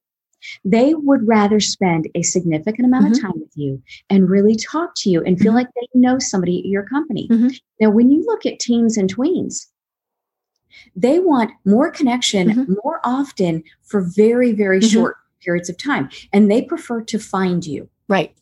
[0.64, 3.14] They would rather spend a significant amount mm-hmm.
[3.14, 5.56] of time with you and really talk to you and feel mm-hmm.
[5.56, 7.28] like they know somebody at your company.
[7.28, 7.48] Mm-hmm.
[7.80, 9.66] Now, when you look at teens and tweens,
[10.96, 12.74] they want more connection mm-hmm.
[12.82, 14.88] more often for very, very mm-hmm.
[14.88, 16.08] short periods of time.
[16.32, 17.88] And they prefer to find you.
[18.08, 18.34] Right.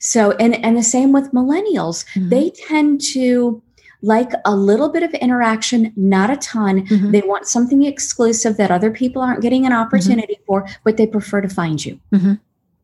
[0.00, 2.30] So, and, and the same with millennials, mm-hmm.
[2.30, 3.62] they tend to
[4.02, 6.86] like a little bit of interaction, not a ton.
[6.86, 7.10] Mm-hmm.
[7.12, 9.82] They want something exclusive that other people aren't getting an mm-hmm.
[9.82, 10.46] opportunity mm-hmm.
[10.46, 12.00] for, but they prefer to find you.
[12.12, 12.34] Mm-hmm.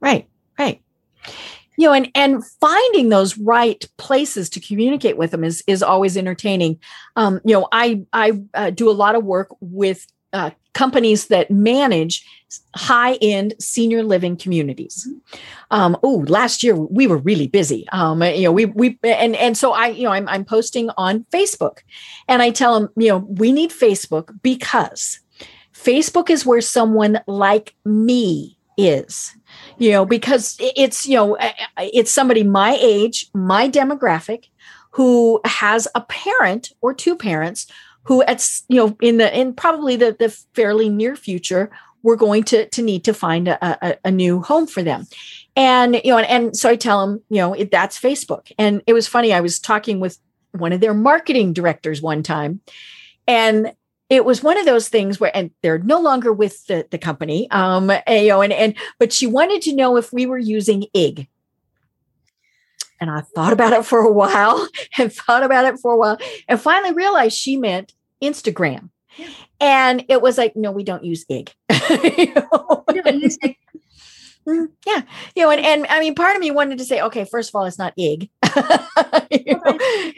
[0.01, 0.81] Right, right.
[1.79, 6.17] You know, and and finding those right places to communicate with them is is always
[6.17, 6.79] entertaining.
[7.17, 11.51] Um, you know, I I uh, do a lot of work with uh, companies that
[11.51, 12.25] manage
[12.75, 15.09] high end senior living communities.
[15.71, 17.87] Um, oh, last year we were really busy.
[17.93, 21.25] Um, you know, we we and and so I you know I'm I'm posting on
[21.33, 21.79] Facebook,
[22.29, 25.21] and I tell them you know we need Facebook because
[25.75, 29.35] Facebook is where someone like me is.
[29.79, 31.37] You know, because it's you know
[31.79, 34.47] it's somebody my age, my demographic,
[34.93, 37.67] who has a parent or two parents
[38.05, 41.71] who at you know in the in probably the the fairly near future
[42.03, 45.07] we're going to to need to find a, a, a new home for them.
[45.55, 48.51] And you know and, and so i tell them you know it, that's facebook.
[48.59, 50.19] And it was funny i was talking with
[50.53, 52.61] one of their marketing directors one time
[53.27, 53.73] and
[54.11, 57.51] it was one of those things where and they're no longer with the, the company
[57.51, 61.27] um you know and, and but she wanted to know if we were using ig
[63.03, 66.19] and I thought about it for a while and thought about it for a while
[66.47, 68.91] and finally realized she meant Instagram.
[69.17, 69.29] Yeah.
[69.61, 71.53] And it was like, no, we don't use IG.
[71.91, 72.85] you know?
[72.87, 73.57] we don't use IG.
[74.47, 75.03] Mm, yeah.
[75.37, 77.55] You know, and, and I mean, part of me wanted to say, okay, first of
[77.55, 78.29] all, it's not IG.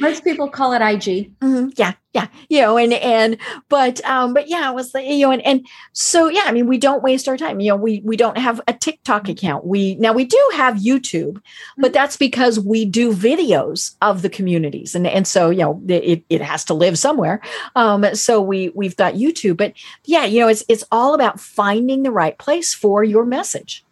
[0.01, 1.39] Most people call it IG.
[1.41, 1.71] Mm-hmm.
[1.77, 2.29] Yeah, yeah.
[2.49, 3.37] You know, and and
[3.69, 6.67] but um, but yeah, it was like, you know, and and so yeah, I mean,
[6.67, 7.61] we don't waste our time.
[7.61, 9.67] You know, we we don't have a TikTok account.
[9.67, 11.41] We now we do have YouTube,
[11.77, 11.93] but mm-hmm.
[11.93, 14.95] that's because we do videos of the communities.
[14.95, 17.41] And and so, you know, it it has to live somewhere.
[17.77, 19.59] Um, so we we've got YouTube.
[19.59, 23.85] But yeah, you know, it's it's all about finding the right place for your message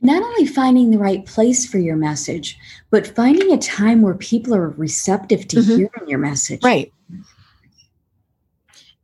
[0.00, 2.58] not only finding the right place for your message,
[2.90, 5.76] but finding a time where people are receptive to mm-hmm.
[5.76, 6.62] hearing your message.
[6.62, 6.92] Right.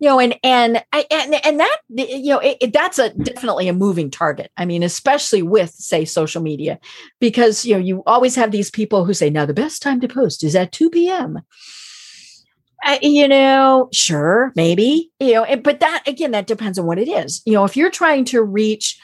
[0.00, 3.72] You know, and and and and that you know it, it, that's a definitely a
[3.72, 4.50] moving target.
[4.56, 6.78] I mean, especially with say social media,
[7.20, 10.08] because you know you always have these people who say, "Now the best time to
[10.08, 11.40] post is at two p.m."
[12.84, 17.08] Uh, you know, sure, maybe you know, but that again, that depends on what it
[17.08, 17.40] is.
[17.46, 19.00] You know, if you're trying to reach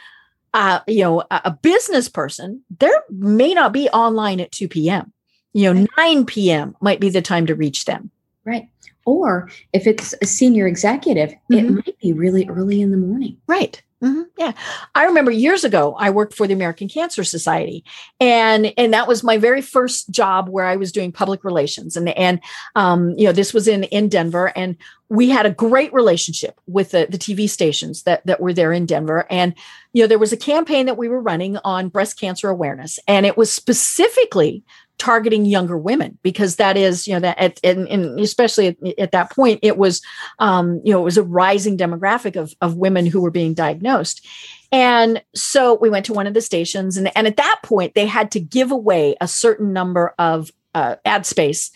[0.54, 5.12] uh, you know, a, a business person, there may not be online at 2 p.m.
[5.52, 6.14] You know, right.
[6.14, 6.76] 9 p.m.
[6.80, 8.10] might be the time to reach them.
[8.44, 8.68] Right.
[9.04, 11.54] Or if it's a senior executive, mm-hmm.
[11.54, 13.38] it might be really early in the morning.
[13.46, 13.82] Right.
[14.02, 14.22] Mm-hmm.
[14.38, 14.52] Yeah,
[14.94, 17.84] I remember years ago I worked for the American Cancer Society,
[18.18, 22.08] and and that was my very first job where I was doing public relations, and
[22.08, 22.40] and
[22.76, 24.76] um, you know this was in in Denver, and
[25.10, 28.86] we had a great relationship with the, the TV stations that that were there in
[28.86, 29.54] Denver, and
[29.92, 33.26] you know there was a campaign that we were running on breast cancer awareness, and
[33.26, 34.64] it was specifically
[35.00, 39.12] targeting younger women because that is you know that at, and, and especially at, at,
[39.12, 40.02] that point it was
[40.40, 44.24] um, you know it was a rising demographic of, of women who were being diagnosed.
[44.70, 48.06] And so we went to one of the stations and, and at that point they
[48.06, 51.70] had to give away a certain number of uh, ad space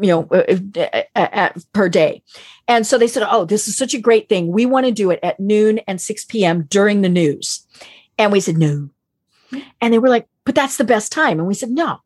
[0.00, 2.22] you know uh, uh, uh, per day.
[2.66, 4.52] And so they said oh this is such a great thing.
[4.52, 7.66] We want to do it at noon and 6 p.m during the news.
[8.16, 8.88] And we said no.
[9.82, 11.38] And they were like but that's the best time.
[11.38, 12.00] And we said no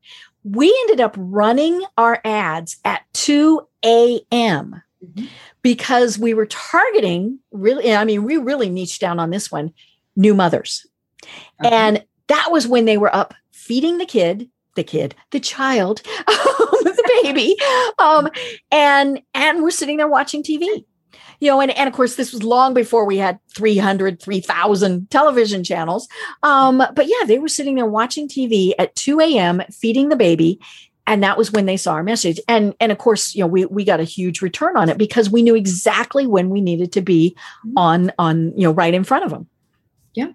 [0.44, 4.82] we ended up running our ads at 2 a.m.
[5.04, 5.26] Mm-hmm.
[5.60, 9.74] because we were targeting really, I mean, we really niched down on this one
[10.16, 10.86] new mothers.
[11.24, 11.68] Uh-huh.
[11.70, 17.20] And that was when they were up feeding the kid, the kid, the child, the
[17.22, 17.56] baby.
[17.96, 18.28] Um,
[18.72, 20.84] and and we're sitting there watching TV
[21.40, 25.64] you know, and, and of course, this was long before we had 300, 3,000 television
[25.64, 26.08] channels.
[26.42, 30.60] Um, but yeah, they were sitting there watching TV at 2 a.m., feeding the baby.
[31.06, 32.40] And that was when they saw our message.
[32.48, 35.28] And, and of course, you know, we, we got a huge return on it because
[35.28, 37.76] we knew exactly when we needed to be mm-hmm.
[37.76, 39.46] on, on, you know, right in front of them.
[40.14, 40.28] Yeah.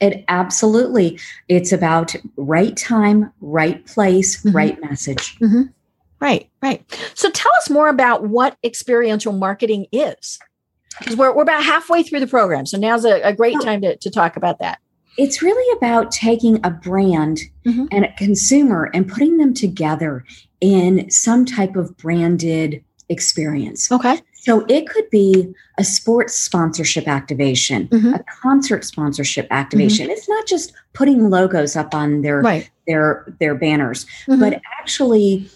[0.00, 1.18] It absolutely.
[1.48, 4.56] It's about right time, right place, mm-hmm.
[4.56, 5.38] right message.
[5.38, 5.62] Mm-hmm.
[6.22, 6.84] Right, right.
[7.14, 10.38] So tell us more about what experiential marketing is.
[10.98, 12.64] Because we're, we're about halfway through the program.
[12.66, 14.78] So now's a, a great time to, to talk about that.
[15.18, 17.86] it's really about taking a brand mm-hmm.
[17.90, 20.24] and a consumer and putting them together
[20.60, 23.90] in some type of branded experience.
[23.92, 24.20] Okay.
[24.34, 28.14] So it could be a sports sponsorship activation, mm-hmm.
[28.14, 30.06] a concert sponsorship activation.
[30.06, 30.12] Mm-hmm.
[30.12, 32.68] It's not just putting logos up on their right.
[32.86, 34.40] their their banners, mm-hmm.
[34.40, 35.48] but actually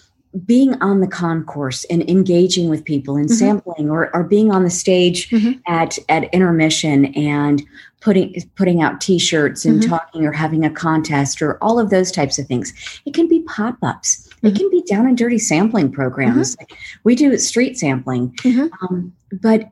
[0.45, 3.37] being on the concourse and engaging with people and mm-hmm.
[3.37, 5.53] sampling or, or being on the stage mm-hmm.
[5.67, 7.63] at at intermission and
[8.01, 9.91] putting putting out t-shirts and mm-hmm.
[9.91, 12.75] talking or having a contest or all of those types of things
[13.07, 14.57] it can be pop-ups it mm-hmm.
[14.57, 16.75] can be down and dirty sampling programs mm-hmm.
[17.05, 18.67] we do street sampling mm-hmm.
[18.85, 19.71] um, but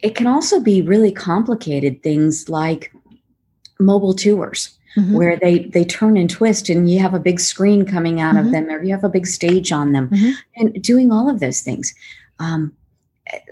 [0.00, 2.92] it can also be really complicated things like
[3.78, 5.14] mobile tours mm-hmm.
[5.14, 8.46] where they they turn and twist and you have a big screen coming out mm-hmm.
[8.46, 10.30] of them or you have a big stage on them mm-hmm.
[10.56, 11.94] and doing all of those things
[12.38, 12.72] um,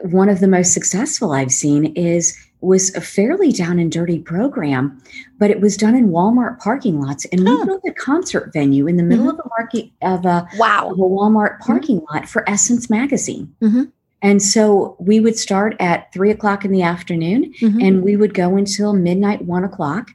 [0.03, 5.00] one of the most successful i've seen is was a fairly down and dirty program
[5.38, 8.96] but it was done in walmart parking lots and we built a concert venue in
[8.96, 9.40] the middle mm-hmm.
[9.40, 11.72] of a market of a wow of a walmart mm-hmm.
[11.72, 13.85] parking lot for essence magazine mm-hmm.
[14.22, 17.81] And so we would start at three o'clock in the afternoon mm-hmm.
[17.81, 20.11] and we would go until midnight, one o'clock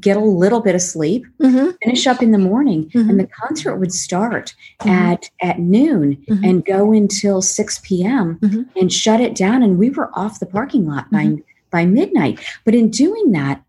[0.00, 1.70] get a little bit of sleep, mm-hmm.
[1.82, 3.08] finish up in the morning, mm-hmm.
[3.10, 4.90] and the concert would start mm-hmm.
[4.90, 6.44] at at noon mm-hmm.
[6.44, 8.38] and go until six p.m.
[8.40, 8.62] Mm-hmm.
[8.78, 9.62] and shut it down.
[9.62, 11.42] And we were off the parking lot by mm-hmm.
[11.70, 12.40] by midnight.
[12.64, 13.62] But in doing that,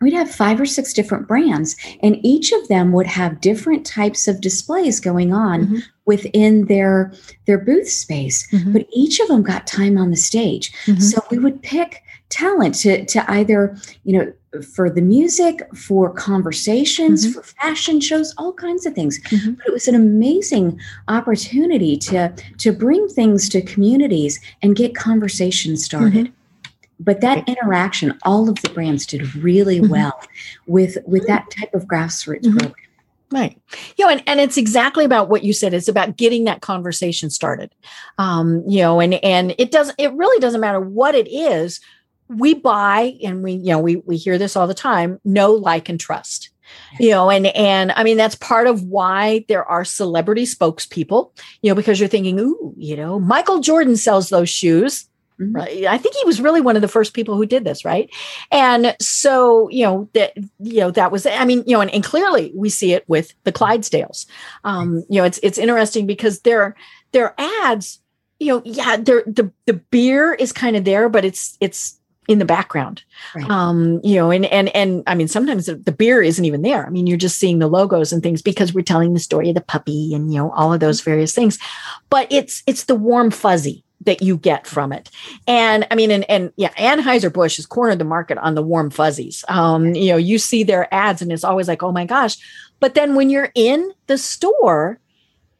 [0.00, 4.28] we'd have five or six different brands, and each of them would have different types
[4.28, 5.78] of displays going on mm-hmm.
[6.04, 7.12] within their
[7.46, 8.46] their booth space.
[8.50, 8.72] Mm-hmm.
[8.72, 11.00] But each of them got time on the stage, mm-hmm.
[11.00, 17.26] so we would pick talent to to either you know for the music, for conversations,
[17.26, 17.40] mm-hmm.
[17.40, 19.20] for fashion shows, all kinds of things.
[19.24, 19.52] Mm-hmm.
[19.52, 25.84] But it was an amazing opportunity to to bring things to communities and get conversations
[25.84, 26.26] started.
[26.26, 26.34] Mm-hmm.
[27.00, 29.90] But that interaction, all of the brands did really mm-hmm.
[29.90, 30.20] well
[30.66, 32.58] with with that type of grassroots mm-hmm.
[32.58, 32.84] program.
[33.30, 33.60] Right.
[33.96, 35.74] You know, and, and it's exactly about what you said.
[35.74, 37.74] It's about getting that conversation started.
[38.16, 41.80] Um, you know, and and it doesn't it really doesn't matter what it is
[42.28, 45.88] we buy and we you know we we hear this all the time know like
[45.88, 46.50] and trust.
[46.98, 51.70] You know and and i mean that's part of why there are celebrity spokespeople you
[51.70, 55.08] know because you're thinking ooh you know michael jordan sells those shoes.
[55.40, 55.56] Mm-hmm.
[55.56, 55.84] right?
[55.84, 58.08] I think he was really one of the first people who did this right?
[58.50, 62.02] And so you know that you know that was i mean you know and, and
[62.02, 64.26] clearly we see it with the clydesdales.
[64.64, 66.74] Um you know it's it's interesting because their
[67.12, 68.00] their ads
[68.38, 72.38] you know yeah they're the the beer is kind of there but it's it's in
[72.38, 73.02] the background.
[73.34, 73.48] Right.
[73.50, 76.86] um you know and and and i mean sometimes the, beer isn't even there.
[76.86, 79.54] I mean you're just seeing the logos and things because we're telling the story of
[79.54, 81.58] the puppy and you know all of those various things.
[82.10, 85.10] But it's it's the warm fuzzy that you get from it.
[85.46, 89.44] And i mean and and yeah anheuser-busch has cornered the market on the warm fuzzies.
[89.48, 92.36] Um you know you see their ads and it's always like oh my gosh.
[92.80, 94.98] But then when you're in the store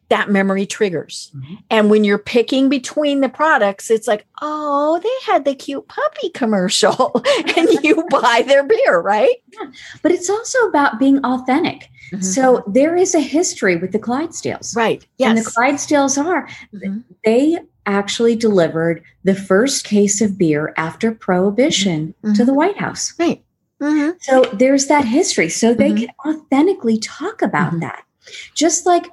[0.09, 1.31] that memory triggers.
[1.35, 1.53] Mm-hmm.
[1.69, 6.29] And when you're picking between the products, it's like, oh, they had the cute puppy
[6.29, 7.23] commercial
[7.57, 9.35] and you buy their beer, right?
[9.53, 9.71] Yeah.
[10.01, 11.89] But it's also about being authentic.
[12.11, 12.21] Mm-hmm.
[12.21, 14.75] So there is a history with the Clydesdales.
[14.75, 15.05] Right.
[15.17, 15.29] Yes.
[15.29, 16.99] And the Clydesdales are, mm-hmm.
[17.23, 22.33] they actually delivered the first case of beer after prohibition mm-hmm.
[22.33, 23.13] to the White House.
[23.19, 23.43] Right.
[23.81, 24.17] Mm-hmm.
[24.21, 25.49] So there's that history.
[25.49, 26.05] So they mm-hmm.
[26.05, 28.03] can authentically talk about that.
[28.53, 29.05] Just like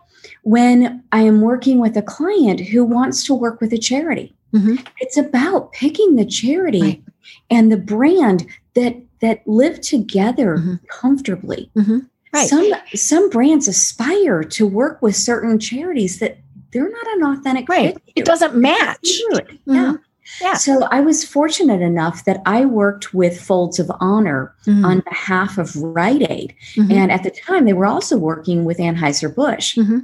[0.42, 4.35] when I am working with a client who wants to work with a charity.
[4.52, 4.76] Mm-hmm.
[4.98, 7.02] It's about picking the charity right.
[7.50, 10.74] and the brand that that live together mm-hmm.
[10.88, 11.70] comfortably.
[11.76, 12.00] Mm-hmm.
[12.35, 12.48] Right.
[12.48, 16.38] Some some brands aspire to work with certain charities that
[16.72, 17.96] they're not an authentic right.
[18.14, 18.98] It doesn't match.
[19.02, 19.48] It.
[19.48, 19.74] Mm-hmm.
[19.74, 19.94] Yeah.
[20.40, 20.55] Yeah.
[20.55, 24.85] So I was fortunate enough that I worked with Folds of Honor mm-hmm.
[24.85, 26.55] on behalf of Rite Aid.
[26.74, 26.92] Mm-hmm.
[26.92, 29.76] And at the time, they were also working with Anheuser-Busch.
[29.76, 29.98] Mm-hmm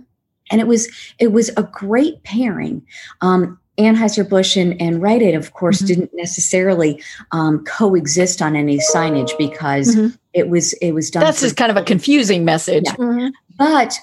[0.50, 2.84] and it was it was a great pairing.
[3.20, 5.86] Um, Anheuser-Busch and, and Rite Aid, of course, mm-hmm.
[5.86, 10.16] didn't necessarily um, coexist on any signage because mm-hmm.
[10.32, 11.22] it was it was done.
[11.22, 12.84] That's just kind of a confusing message.
[12.86, 12.94] Yeah.
[12.94, 13.28] Mm-hmm.
[13.56, 13.96] But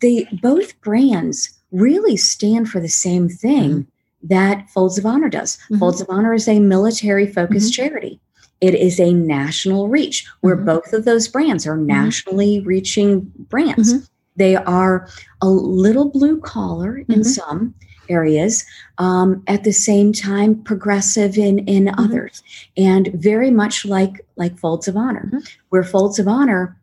[0.00, 4.28] the both brands really stand for the same thing mm-hmm.
[4.28, 5.56] that Folds of Honor does.
[5.56, 5.78] Mm-hmm.
[5.78, 7.88] Folds of Honor is a military focused mm-hmm.
[7.88, 8.20] charity.
[8.60, 14.10] It is a national reach where both of those brands are nationally reaching brands.
[14.38, 15.08] They are
[15.42, 17.22] a little blue collar in mm-hmm.
[17.22, 17.74] some
[18.08, 18.64] areas,
[18.96, 22.00] um, at the same time progressive in in mm-hmm.
[22.00, 22.42] others,
[22.76, 25.44] and very much like like Folds of Honor, mm-hmm.
[25.68, 26.74] where Folds of Honor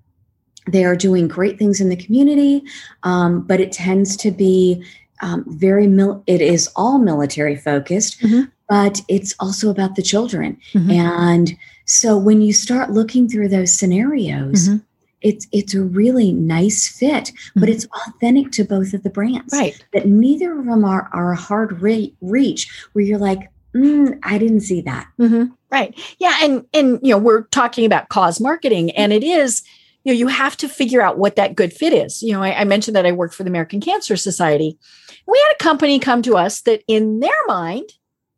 [0.67, 2.63] they are doing great things in the community,
[3.03, 4.83] um, but it tends to be
[5.21, 8.49] um, very mil- it is all military focused, mm-hmm.
[8.67, 10.89] but it's also about the children mm-hmm.
[10.91, 14.77] and So when you start looking through those scenarios, mm-hmm.
[15.25, 17.59] It's it's a really nice fit, mm-hmm.
[17.59, 19.51] but it's authentic to both of the brands.
[19.51, 19.83] Right.
[19.91, 24.37] That neither of them are are a hard re- reach where you're like, mm, I
[24.37, 25.07] didn't see that.
[25.19, 25.45] Mm-hmm.
[25.71, 25.99] Right.
[26.19, 26.37] Yeah.
[26.41, 29.63] And and you know, we're talking about cause marketing, and it is
[30.03, 32.59] you know you have to figure out what that good fit is you know I,
[32.59, 34.77] I, mentioned that i worked for the american cancer society
[35.25, 37.89] we had a company come to us that in their mind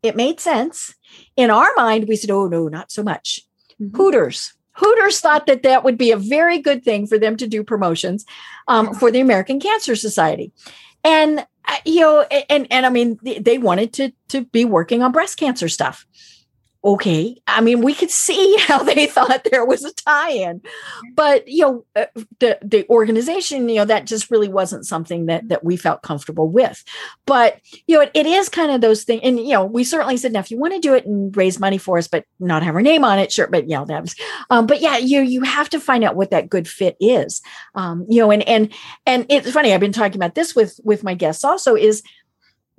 [0.01, 0.95] it made sense
[1.35, 3.41] in our mind we said oh no not so much
[3.81, 3.97] mm-hmm.
[3.97, 7.63] hooters hooters thought that that would be a very good thing for them to do
[7.63, 8.25] promotions
[8.67, 10.51] um, for the american cancer society.
[11.03, 15.11] And uh, you know and and i mean they wanted to to be working on
[15.11, 16.05] breast cancer stuff
[16.83, 20.61] okay i mean we could see how they thought there was a tie-in
[21.15, 22.05] but you know uh,
[22.39, 26.49] the the organization you know that just really wasn't something that that we felt comfortable
[26.49, 26.83] with
[27.25, 30.17] but you know it, it is kind of those things and you know we certainly
[30.17, 32.63] said now if you want to do it and raise money for us but not
[32.63, 34.15] have our name on it sure but you know that was
[34.49, 37.41] um, but yeah you you have to find out what that good fit is
[37.75, 38.73] um, you know and and
[39.05, 42.03] and it's funny i've been talking about this with with my guests also is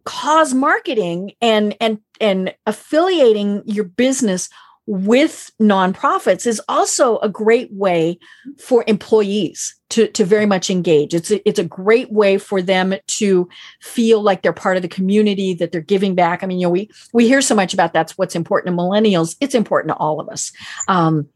[0.09, 4.48] cause marketing and and and affiliating your business
[4.86, 8.18] with nonprofits is also a great way
[8.59, 11.12] for employees to, to very much engage.
[11.12, 13.50] It's a, it's a great way for them to
[13.82, 16.42] feel like they're part of the community, that they're giving back.
[16.42, 19.36] I mean, you know, we we hear so much about that's what's important to millennials.
[19.42, 20.52] It's important to all of us.
[20.88, 21.28] Um,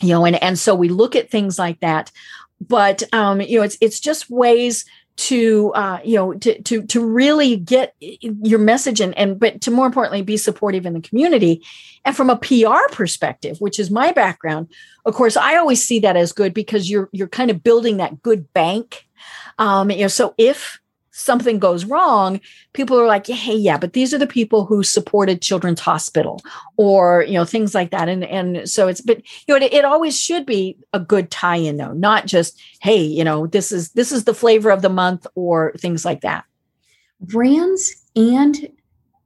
[0.00, 2.10] you know, and and so we look at things like that.
[2.58, 4.86] But um, you know, it's it's just ways
[5.16, 9.70] to uh, you know to to to really get your message and and but to
[9.70, 11.62] more importantly be supportive in the community.
[12.04, 14.68] And from a PR perspective which is my background
[15.04, 18.22] of course I always see that as good because you're you're kind of building that
[18.22, 19.06] good bank.
[19.58, 20.80] Um you know so if
[21.14, 22.40] something goes wrong,
[22.72, 26.42] people are like, hey, yeah, but these are the people who supported Children's Hospital
[26.76, 28.08] or, you know, things like that.
[28.08, 31.76] And and so it's but you know, it, it always should be a good tie-in
[31.76, 35.26] though, not just, hey, you know, this is this is the flavor of the month
[35.36, 36.44] or things like that.
[37.20, 38.68] Brands and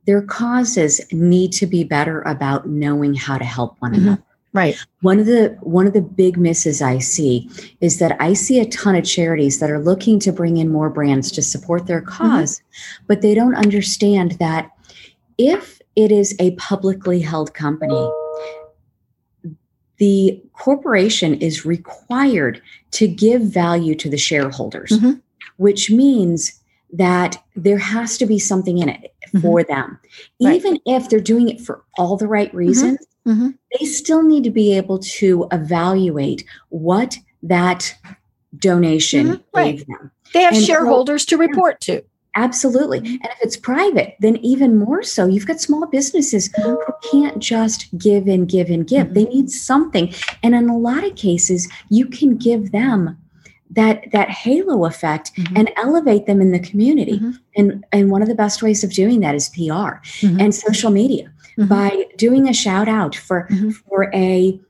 [0.07, 4.09] their causes need to be better about knowing how to help one mm-hmm.
[4.09, 4.22] another.
[4.59, 4.77] Right.
[5.03, 7.49] One of the one of the big misses I see
[7.81, 10.91] is that I see a ton of charities that are looking to bring in more
[10.91, 12.25] brands to support their mm-hmm.
[12.25, 13.05] because mm-hmm.
[13.07, 14.73] but they don't understand that
[15.39, 18.11] if it is a publicly held company,
[19.99, 22.61] the corporation is required
[22.93, 25.21] to give value to the shareholders, mm-hmm.
[25.59, 26.61] which means
[26.93, 29.41] that there has to be something in it mm-hmm.
[29.41, 30.01] for them.
[30.43, 30.57] Right.
[30.57, 32.59] Even if they're doing it for all the right mm-hmm.
[32.59, 33.05] reasons, mm-hmm.
[33.79, 37.95] They still need to be able to evaluate what that
[38.59, 39.43] donation mm-hmm.
[39.57, 39.87] right.
[39.87, 40.11] them.
[40.33, 42.05] They have and shareholders so, to report yeah, to.
[42.35, 43.01] Absolutely.
[43.01, 43.14] Mm-hmm.
[43.14, 45.26] And if it's private, then even more so.
[45.26, 46.70] You've got small businesses mm-hmm.
[46.70, 49.14] who can't just give and give and give.
[49.14, 50.14] They need something.
[50.43, 53.18] And in a lot of cases, you can give them
[53.70, 55.57] that that halo effect mm-hmm.
[55.57, 57.33] and elevate them in the community mm-hmm.
[57.57, 60.41] and and one of the best ways of doing that is pr mm-hmm.
[60.41, 61.69] and social media mm-hmm.
[61.69, 63.71] by doing a shout out for mm-hmm.
[63.71, 64.61] for a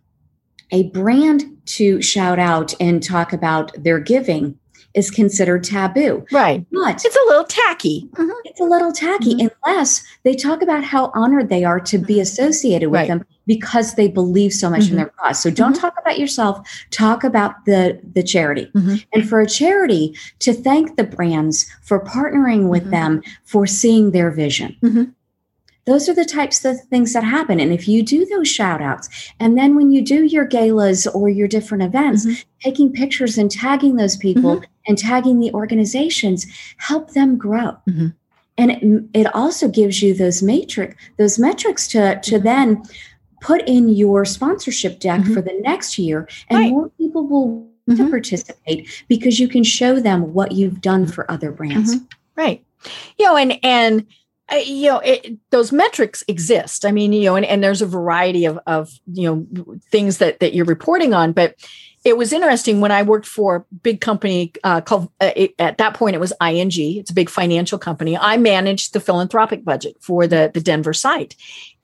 [0.70, 4.58] a brand to shout out and talk about their giving
[4.94, 6.26] is considered taboo.
[6.32, 6.66] Right.
[6.72, 8.08] But it's a little tacky.
[8.14, 8.30] Mm-hmm.
[8.44, 9.48] It's a little tacky mm-hmm.
[9.64, 13.08] unless they talk about how honored they are to be associated with right.
[13.08, 14.92] them because they believe so much mm-hmm.
[14.92, 15.40] in their cause.
[15.40, 15.80] So don't mm-hmm.
[15.80, 18.70] talk about yourself, talk about the the charity.
[18.74, 18.96] Mm-hmm.
[19.12, 22.90] And for a charity to thank the brands for partnering with mm-hmm.
[22.90, 24.76] them for seeing their vision
[25.88, 29.08] those are the types of things that happen and if you do those shout outs
[29.40, 32.40] and then when you do your galas or your different events mm-hmm.
[32.60, 34.64] taking pictures and tagging those people mm-hmm.
[34.86, 38.08] and tagging the organizations help them grow mm-hmm.
[38.58, 42.44] and it, it, also gives you those matrix those metrics to to mm-hmm.
[42.44, 42.82] then
[43.40, 45.32] put in your sponsorship deck mm-hmm.
[45.32, 46.70] for the next year and right.
[46.70, 48.10] more people will to mm-hmm.
[48.10, 51.96] participate because you can show them what you've done for other brands
[52.36, 52.62] right
[53.18, 54.06] you know and and
[54.52, 56.84] you know it, those metrics exist.
[56.84, 60.40] I mean you know and, and there's a variety of of you know things that
[60.40, 61.54] that you're reporting on but
[62.04, 65.78] it was interesting when i worked for a big company uh, called uh, it, at
[65.78, 68.16] that point it was ing it's a big financial company.
[68.16, 71.34] I managed the philanthropic budget for the the denver site.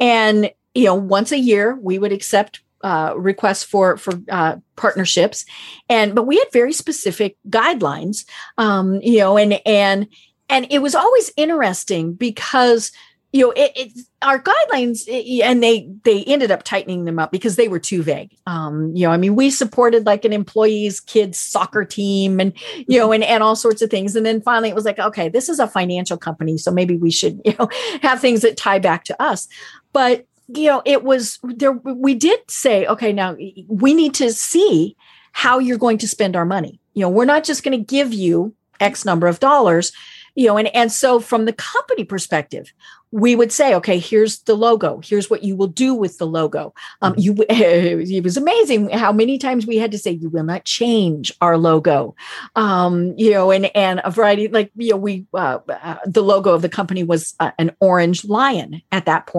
[0.01, 5.47] And you know once a year we would accept uh, requests for for uh, partnerships,
[5.89, 8.27] and but we had very specific guidelines,
[8.59, 10.07] um, you know, and and
[10.49, 12.93] and it was always interesting because
[13.33, 13.93] you know it, it,
[14.23, 18.03] our guidelines it, and they they ended up tightening them up because they were too
[18.03, 22.53] vague um you know i mean we supported like an employees kids soccer team and
[22.87, 23.15] you know mm-hmm.
[23.15, 25.59] and and all sorts of things and then finally it was like okay this is
[25.59, 27.69] a financial company so maybe we should you know
[28.03, 29.49] have things that tie back to us
[29.93, 31.73] but you know, it was there.
[31.73, 33.37] We did say, okay, now
[33.69, 34.97] we need to see
[35.33, 36.81] how you're going to spend our money.
[36.93, 39.93] You know, we're not just going to give you X number of dollars,
[40.35, 42.73] you know, and, and so from the company perspective,
[43.13, 45.01] we would say, okay, here's the logo.
[45.05, 46.75] Here's what you will do with the logo.
[47.01, 50.65] Um, you, it was amazing how many times we had to say, you will not
[50.65, 52.17] change our logo.
[52.57, 56.53] Um, you know, and, and a variety, like, you know, we, uh, uh, the logo
[56.53, 59.31] of the company was uh, an orange lion at that.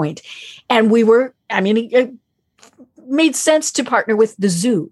[0.70, 2.20] And we were, I mean,
[3.08, 4.92] made sense to partner with the zoo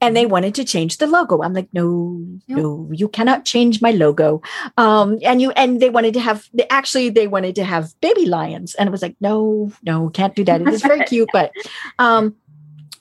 [0.00, 1.42] and they wanted to change the logo.
[1.42, 4.42] I'm like, no, no, you cannot change my logo.
[4.76, 8.74] Um, and you and they wanted to have actually they wanted to have baby lions,
[8.74, 10.62] and it was like, no, no, can't do that.
[10.62, 11.52] It is very cute, but
[11.98, 12.34] um,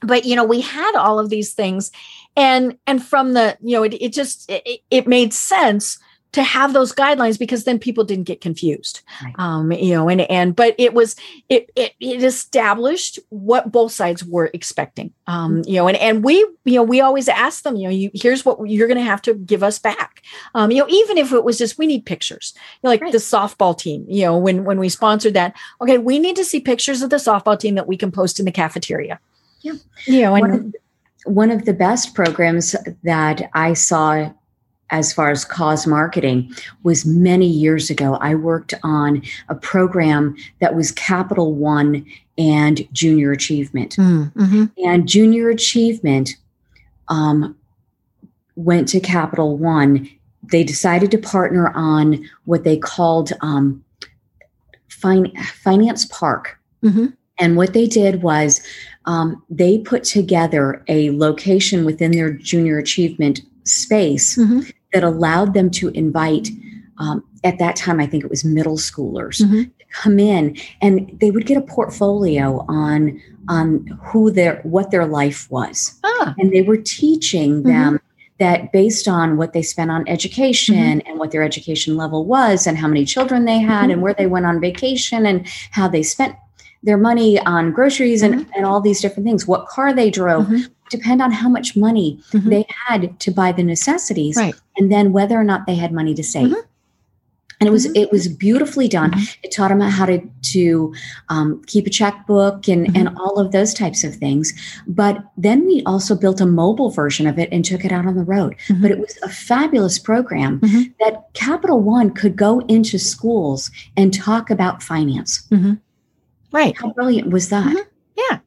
[0.01, 1.91] but you know, we had all of these things,
[2.35, 5.97] and and from the you know, it, it just it, it made sense
[6.31, 9.33] to have those guidelines because then people didn't get confused right.
[9.39, 11.15] um, you know and and but it was
[11.49, 15.69] it, it, it established what both sides were expecting um, mm-hmm.
[15.69, 18.45] you know and and we you know we always ask them you know you here's
[18.45, 20.23] what you're going to have to give us back
[20.55, 23.11] um, you know even if it was just we need pictures you know, like right.
[23.11, 26.59] the softball team you know when when we sponsored that okay we need to see
[26.59, 29.19] pictures of the softball team that we can post in the cafeteria
[29.61, 29.73] yeah
[30.05, 30.75] you know and one of,
[31.25, 34.31] one of the best programs that i saw
[34.91, 36.51] as far as cause marketing
[36.83, 38.15] was many years ago.
[38.15, 42.05] I worked on a program that was Capital One
[42.37, 43.95] and Junior Achievement.
[43.97, 44.65] Mm, mm-hmm.
[44.85, 46.31] And Junior Achievement
[47.09, 47.55] um,
[48.55, 50.09] went to Capital One.
[50.51, 53.83] They decided to partner on what they called um,
[54.87, 56.59] fin- Finance Park.
[56.83, 57.07] Mm-hmm.
[57.41, 58.61] And what they did was
[59.05, 64.61] um, they put together a location within their junior achievement space mm-hmm
[64.93, 66.49] that allowed them to invite
[66.97, 69.63] um, at that time i think it was middle schoolers mm-hmm.
[69.63, 75.05] to come in and they would get a portfolio on on who their what their
[75.05, 76.35] life was ah.
[76.37, 77.69] and they were teaching mm-hmm.
[77.69, 77.99] them
[78.39, 81.09] that based on what they spent on education mm-hmm.
[81.09, 83.91] and what their education level was and how many children they had mm-hmm.
[83.91, 86.35] and where they went on vacation and how they spent
[86.81, 88.51] their money on groceries and, mm-hmm.
[88.55, 92.19] and all these different things what car they drove mm-hmm depend on how much money
[92.31, 92.49] mm-hmm.
[92.49, 94.55] they had to buy the necessities right.
[94.77, 96.59] and then whether or not they had money to save mm-hmm.
[97.59, 97.95] and it was mm-hmm.
[97.95, 99.39] it was beautifully done mm-hmm.
[99.43, 100.93] it taught them how to to
[101.29, 102.95] um, keep a checkbook and mm-hmm.
[102.95, 104.53] and all of those types of things
[104.87, 108.15] but then we also built a mobile version of it and took it out on
[108.15, 110.59] the road but it was a fabulous program
[110.99, 115.47] that capital one could go into schools and talk about finance
[116.51, 118.39] right how brilliant was that yeah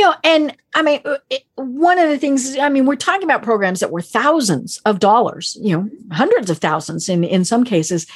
[0.00, 3.24] you know, and I mean, uh, it, one of the things, I mean, we're talking
[3.24, 7.64] about programs that were thousands of dollars, you know, hundreds of thousands in, in some
[7.64, 8.06] cases.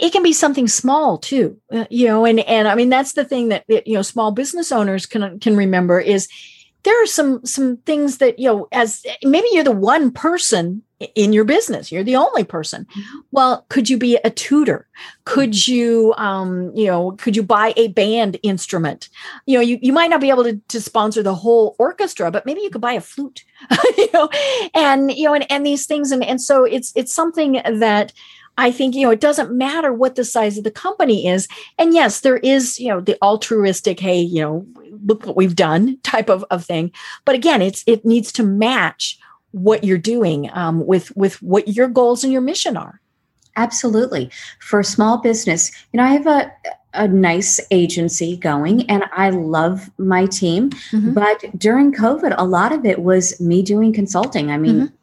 [0.00, 3.24] It can be something small too, uh, you know, and, and I mean, that's the
[3.24, 6.28] thing that, you know, small business owners can, can remember is
[6.86, 10.82] there are some, some things that, you know, as maybe you're the one person
[11.14, 12.86] in your business you're the only person.
[12.86, 13.18] Mm-hmm.
[13.30, 14.86] well could you be a tutor?
[15.24, 19.10] Could you um you know could you buy a band instrument?
[19.44, 22.46] You know you, you might not be able to, to sponsor the whole orchestra but
[22.46, 23.44] maybe you could buy a flute
[23.98, 24.30] you know
[24.74, 26.12] and you know and, and these things.
[26.12, 28.14] And and so it's it's something that
[28.58, 31.48] I think, you know, it doesn't matter what the size of the company is.
[31.78, 34.66] And yes, there is, you know, the altruistic, hey, you know,
[35.04, 36.92] look what we've done type of, of thing.
[37.24, 39.18] But again, it's it needs to match
[39.52, 43.00] what you're doing um, with with what your goals and your mission are
[43.58, 44.30] absolutely
[44.60, 46.52] for a small business you know i have a
[46.96, 50.70] a nice agency going and I love my team.
[50.70, 51.12] Mm-hmm.
[51.12, 54.50] But during COVID, a lot of it was me doing consulting.
[54.50, 54.94] I mean, mm-hmm.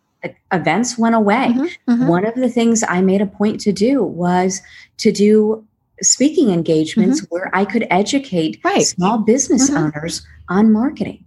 [0.51, 1.49] Events went away.
[1.49, 1.91] Mm-hmm.
[1.91, 2.07] mm-hmm.
[2.07, 4.61] One of the things I made a point to do was
[4.97, 5.65] to do
[6.01, 7.33] speaking engagements mm-hmm.
[7.33, 8.81] where I could educate right.
[8.81, 9.85] small business mm-hmm.
[9.85, 11.23] owners on marketing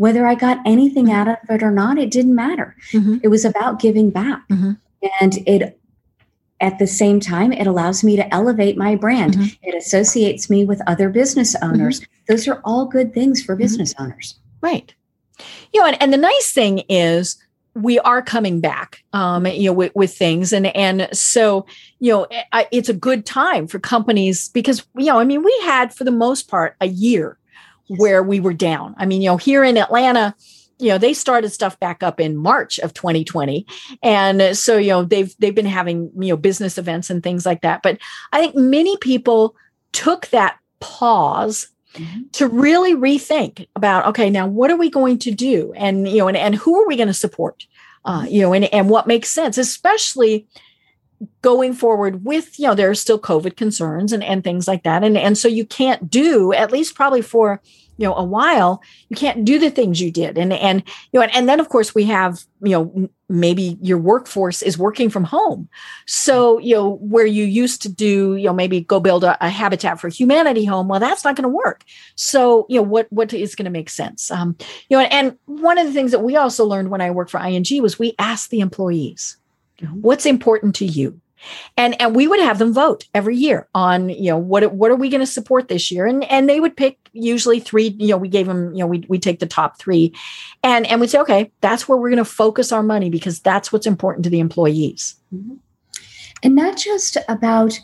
[0.00, 1.14] whether I got anything mm-hmm.
[1.14, 2.74] out of it or not, it didn't matter.
[2.92, 3.18] Mm-hmm.
[3.22, 4.48] It was about giving back.
[4.48, 4.72] Mm-hmm.
[5.20, 5.78] And it
[6.58, 9.34] at the same time, it allows me to elevate my brand.
[9.34, 9.68] Mm-hmm.
[9.68, 11.74] It associates me with other business mm-hmm.
[11.74, 12.00] owners.
[12.28, 13.62] Those are all good things for mm-hmm.
[13.62, 14.36] business owners.
[14.62, 14.94] Right.
[15.74, 17.36] You know, and, and the nice thing is
[17.74, 21.64] we are coming back um, you know with, with, things and and so
[21.98, 22.26] you know
[22.72, 26.10] it's a good time for companies because you know i mean we had for the
[26.10, 27.38] most part a year
[27.96, 28.94] where we were down.
[28.98, 30.34] I mean, you know, here in Atlanta,
[30.78, 33.66] you know, they started stuff back up in March of 2020.
[34.02, 37.62] And so, you know, they've they've been having, you know, business events and things like
[37.62, 37.82] that.
[37.82, 37.98] But
[38.32, 39.56] I think many people
[39.92, 42.28] took that pause Mm-hmm.
[42.34, 45.72] to really rethink about okay now what are we going to do?
[45.74, 47.66] And you know and, and who are we going to support?
[48.04, 50.46] Uh, you know and, and what makes sense especially
[51.42, 55.02] going forward with you know there are still covid concerns and, and things like that.
[55.04, 57.60] And and so you can't do at least probably for
[58.00, 60.38] you know a while you can't do the things you did.
[60.38, 60.82] And and
[61.12, 64.78] you know and, and then of course we have you know maybe your workforce is
[64.78, 65.68] working from home.
[66.06, 69.50] So you know where you used to do you know maybe go build a, a
[69.50, 71.84] habitat for humanity home well that's not going to work.
[72.16, 74.30] So you know what what is going to make sense?
[74.30, 74.56] Um
[74.88, 77.30] you know and, and one of the things that we also learned when i worked
[77.30, 79.36] for ing was we asked the employees
[79.92, 81.20] what's important to you
[81.76, 84.96] and and we would have them vote every year on you know what what are
[84.96, 88.16] we going to support this year and and they would pick usually three you know
[88.16, 90.12] we gave them you know we we take the top 3
[90.62, 93.72] and and we'd say okay that's where we're going to focus our money because that's
[93.72, 95.54] what's important to the employees mm-hmm.
[96.42, 97.78] and not just about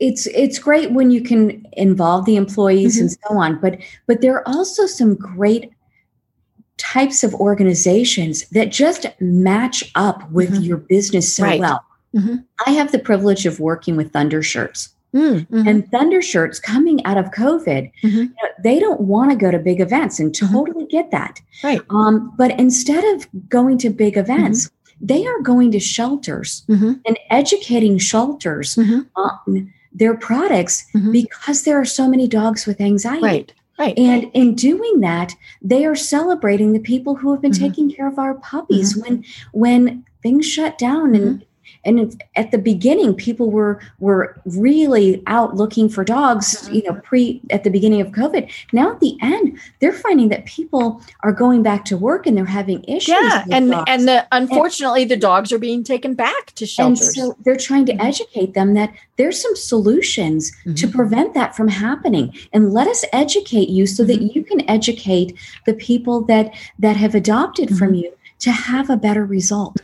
[0.00, 3.02] it's it's great when you can involve the employees mm-hmm.
[3.02, 5.70] and so on but but there are also some great
[6.76, 10.62] types of organizations that just match up with mm-hmm.
[10.62, 11.60] your business so right.
[11.60, 11.84] well
[12.14, 12.36] Mm-hmm.
[12.66, 14.90] I have the privilege of working with Thunder Shirts.
[15.14, 15.66] Mm-hmm.
[15.66, 18.08] And Thunder Shirts coming out of COVID, mm-hmm.
[18.08, 20.52] you know, they don't want to go to big events and mm-hmm.
[20.52, 21.40] totally get that.
[21.64, 21.80] Right.
[21.90, 25.06] Um, but instead of going to big events, mm-hmm.
[25.06, 26.94] they are going to shelters mm-hmm.
[27.06, 28.78] and educating shelters
[29.16, 33.24] on their products because there are so many dogs with anxiety.
[33.24, 33.52] Right.
[33.78, 33.96] Right.
[33.96, 37.64] And in doing that, they are celebrating the people who have been mm-hmm.
[37.64, 39.02] taking care of our puppies mm-hmm.
[39.02, 41.44] when when things shut down and
[41.88, 46.74] and at the beginning people were were really out looking for dogs mm-hmm.
[46.74, 50.44] you know pre at the beginning of covid now at the end they're finding that
[50.44, 53.84] people are going back to work and they're having issues yeah and dogs.
[53.88, 57.56] and the unfortunately and, the dogs are being taken back to shelters and so they're
[57.56, 58.06] trying to mm-hmm.
[58.06, 60.74] educate them that there's some solutions mm-hmm.
[60.74, 64.38] to prevent that from happening and let us educate you so that mm-hmm.
[64.38, 65.36] you can educate
[65.66, 68.04] the people that that have adopted from mm-hmm.
[68.04, 69.76] you to have a better result.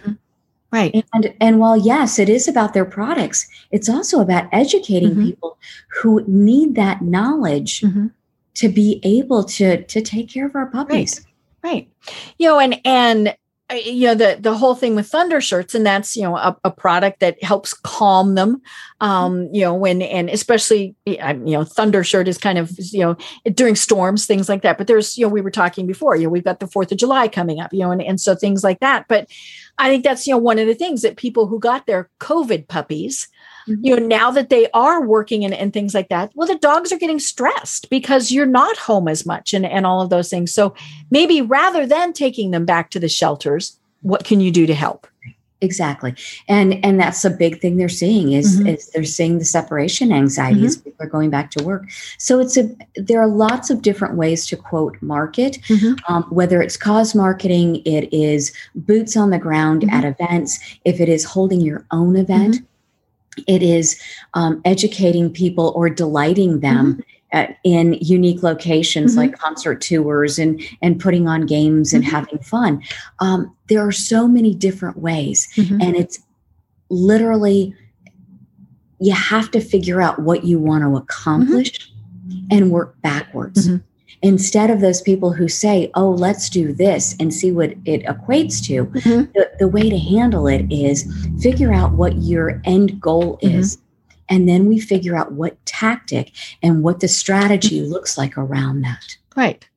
[0.75, 1.07] Right.
[1.15, 5.27] And and while yes, it is about their products, it's also about educating mm-hmm.
[5.27, 5.57] people
[6.03, 8.09] who need that knowledge mm-hmm.
[8.55, 11.25] to be able to to take care of our puppies.
[11.63, 11.73] Right.
[11.73, 11.89] right.
[12.39, 13.37] You know, and and
[13.71, 16.55] uh, you know the the whole thing with thunder shirts and that's you know a,
[16.65, 18.61] a product that helps calm them
[19.01, 23.17] um you know when and especially you know thunder shirt is kind of you know
[23.53, 26.29] during storms things like that but there's you know we were talking before you know
[26.29, 28.81] we've got the fourth of july coming up you know and, and so things like
[28.81, 29.31] that but
[29.79, 32.67] i think that's you know one of the things that people who got their covid
[32.69, 33.29] puppies
[33.69, 33.85] mm-hmm.
[33.85, 36.93] you know now that they are working and, and things like that well the dogs
[36.93, 40.53] are getting stressed because you're not home as much and, and all of those things
[40.53, 40.75] so
[41.11, 45.07] maybe rather than taking them back to the shelters what can you do to help
[45.65, 46.15] exactly
[46.49, 48.69] and and that's a big thing they're seeing is mm-hmm.
[48.69, 50.67] is they're seeing the separation anxiety mm-hmm.
[50.67, 51.85] as people are going back to work
[52.19, 55.95] so it's a there are lots of different ways to quote market mm-hmm.
[56.13, 59.95] um, whether it's cause marketing it is boots on the ground mm-hmm.
[59.95, 62.65] at events if it is holding your own event mm-hmm
[63.47, 64.01] it is
[64.35, 67.01] um, educating people or delighting them mm-hmm.
[67.35, 69.21] At, in unique locations mm-hmm.
[69.21, 72.15] like concert tours and and putting on games and mm-hmm.
[72.15, 72.83] having fun
[73.19, 75.81] um, there are so many different ways mm-hmm.
[75.83, 76.21] and it's
[76.89, 77.75] literally
[79.01, 81.91] you have to figure out what you want to accomplish
[82.27, 82.47] mm-hmm.
[82.51, 83.85] and work backwards mm-hmm
[84.25, 88.65] instead of those people who say, oh, let's do this and see what it equates
[88.65, 89.31] to, mm-hmm.
[89.35, 91.05] the, the, way to handle it is
[91.43, 93.77] figure out what your end goal is.
[94.29, 97.93] And then we figure out what tactic and what the strategy mm-hmm.
[97.93, 99.17] looks like around that.
[99.37, 99.69] Right.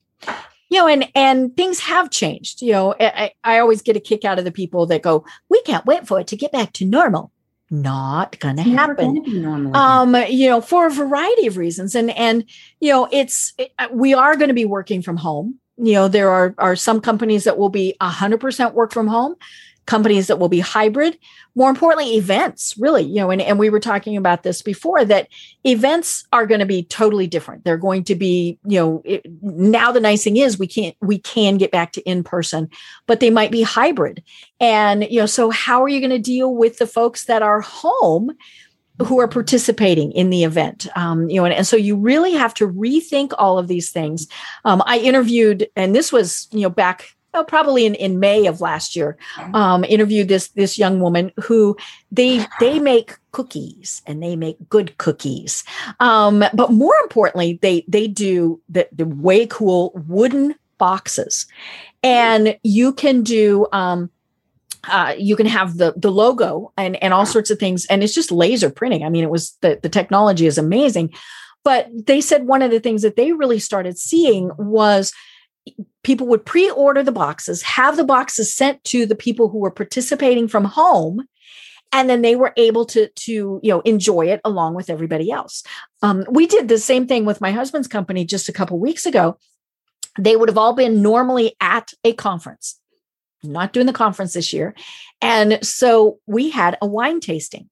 [0.70, 2.62] You know, and and things have changed.
[2.62, 5.62] You know, I, I always get a kick out of the people that go, "We
[5.62, 7.32] can't wait for it to get back to normal."
[7.70, 12.46] not gonna it's happen gonna um you know for a variety of reasons and and
[12.80, 16.08] you know it's it, uh, we are going to be working from home you know
[16.08, 19.36] there are are some companies that will be 100% work from home
[19.88, 21.18] companies that will be hybrid.
[21.56, 25.28] More importantly events really you know and, and we were talking about this before that
[25.64, 27.64] events are going to be totally different.
[27.64, 31.18] They're going to be you know it, now the nice thing is we can't we
[31.18, 32.70] can get back to in person
[33.08, 34.22] but they might be hybrid.
[34.60, 37.62] And you know so how are you going to deal with the folks that are
[37.62, 38.32] home
[39.00, 40.88] who are participating in the event?
[40.96, 44.28] Um, you know and, and, so you really have to rethink all of these things.
[44.66, 48.62] Um, i interviewed and this was you know back oh, probably in, in May of
[48.62, 49.18] last year,
[49.54, 51.78] um, interviewed this this young woman who
[52.12, 55.64] they they make cookies and they make good cookies.
[56.00, 61.46] Um, but more importantly, they they do the, the way cool wooden boxes,
[62.04, 63.68] and you can do.
[63.72, 64.10] Um,
[64.90, 68.14] uh, you can have the the logo and and all sorts of things, and it's
[68.14, 69.04] just laser printing.
[69.04, 71.14] I mean, it was the the technology is amazing,
[71.64, 75.14] but they said one of the things that they really started seeing was
[76.04, 80.48] people would pre-order the boxes have the boxes sent to the people who were participating
[80.48, 81.28] from home
[81.92, 85.64] and then they were able to to you know enjoy it along with everybody else.
[86.02, 89.38] Um, we did the same thing with my husband's company just a couple weeks ago.
[90.20, 92.80] They would have all been normally at a conference.
[93.44, 94.74] Not doing the conference this year.
[95.22, 97.70] And so we had a wine tasting.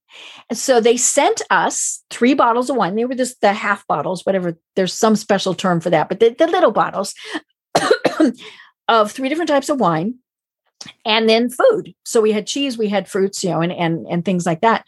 [0.48, 2.96] And so they sent us three bottles of wine.
[2.96, 6.36] They were just the half bottles whatever there's some special term for that but the,
[6.38, 7.14] the little bottles
[8.88, 10.16] of three different types of wine
[11.06, 11.94] and then food.
[12.04, 14.86] So we had cheese, we had fruits, you know, and and and things like that.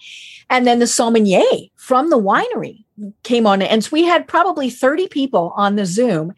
[0.50, 1.42] And then the sommelier
[1.76, 2.86] from the winery
[3.24, 6.34] came on, and so we had probably 30 people on the Zoom.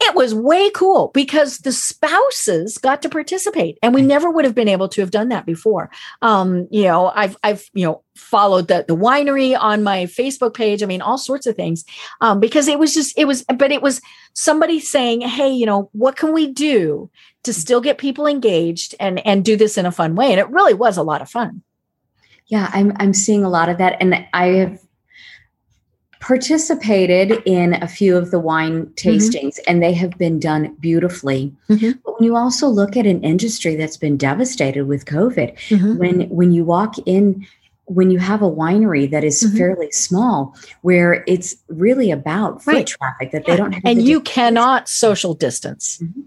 [0.00, 4.54] It was way cool because the spouses got to participate, and we never would have
[4.54, 5.90] been able to have done that before.
[6.22, 10.84] Um, you know, I've I've you know followed the the winery on my Facebook page.
[10.84, 11.84] I mean, all sorts of things
[12.20, 14.00] um, because it was just it was, but it was
[14.34, 17.10] somebody saying, "Hey, you know, what can we do
[17.42, 20.48] to still get people engaged and and do this in a fun way?" And it
[20.50, 21.62] really was a lot of fun.
[22.46, 24.80] Yeah, I'm I'm seeing a lot of that, and I have
[26.20, 28.92] participated in a few of the wine mm-hmm.
[29.08, 29.70] tastings mm-hmm.
[29.70, 31.92] and they have been done beautifully mm-hmm.
[32.04, 35.96] but when you also look at an industry that's been devastated with covid mm-hmm.
[35.96, 37.46] when when you walk in
[37.84, 39.56] when you have a winery that is mm-hmm.
[39.56, 42.86] fairly small where it's really about foot right.
[42.86, 43.54] traffic that yeah.
[43.54, 46.22] they don't have and you cannot social distance mm-hmm.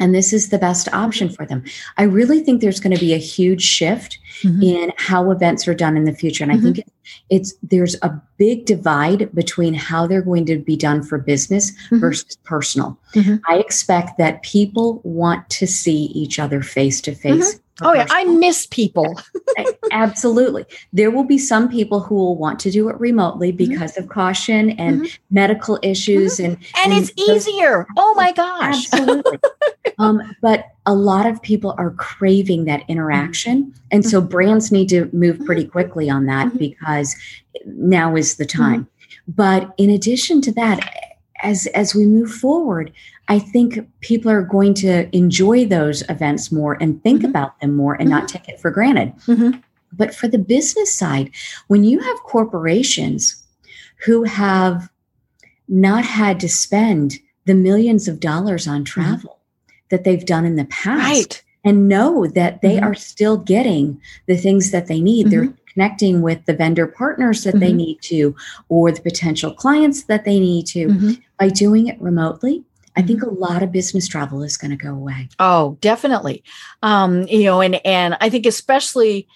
[0.00, 1.62] And this is the best option for them
[1.98, 4.62] i really think there's going to be a huge shift mm-hmm.
[4.62, 7.20] in how events are done in the future and i think mm-hmm.
[7.28, 11.98] it's there's a big divide between how they're going to be done for business mm-hmm.
[12.00, 13.36] versus personal mm-hmm.
[13.48, 18.24] i expect that people want to see each other face to face Oh yeah, I
[18.24, 19.18] miss people.
[19.90, 20.64] Absolutely.
[20.92, 23.70] There will be some people who will want to do it remotely mm-hmm.
[23.70, 24.04] because mm-hmm.
[24.04, 25.34] of caution and mm-hmm.
[25.34, 26.52] medical issues mm-hmm.
[26.52, 27.86] and and, and it's those, easier.
[27.96, 28.92] Oh my gosh.
[28.92, 29.38] Absolutely.
[29.98, 33.64] um, but a lot of people are craving that interaction.
[33.64, 33.80] Mm-hmm.
[33.90, 34.30] And so mm-hmm.
[34.30, 37.16] brands need to move pretty quickly on that because
[37.66, 38.88] now is the time.
[39.28, 41.10] But in addition to that,
[41.42, 42.92] as as we move forward,
[43.30, 47.30] I think people are going to enjoy those events more and think mm-hmm.
[47.30, 48.18] about them more and mm-hmm.
[48.18, 49.14] not take it for granted.
[49.26, 49.60] Mm-hmm.
[49.92, 51.30] But for the business side,
[51.68, 53.46] when you have corporations
[54.04, 54.90] who have
[55.68, 59.00] not had to spend the millions of dollars on mm-hmm.
[59.00, 59.38] travel
[59.90, 61.44] that they've done in the past right.
[61.62, 62.86] and know that they mm-hmm.
[62.86, 65.72] are still getting the things that they need, they're mm-hmm.
[65.72, 68.34] connecting with the vendor partners that they need to
[68.68, 72.64] or the potential clients that they need to by doing it remotely
[73.00, 75.28] I think a lot of business travel is going to go away.
[75.38, 76.44] Oh, definitely.
[76.82, 79.26] Um, you know, and and I think especially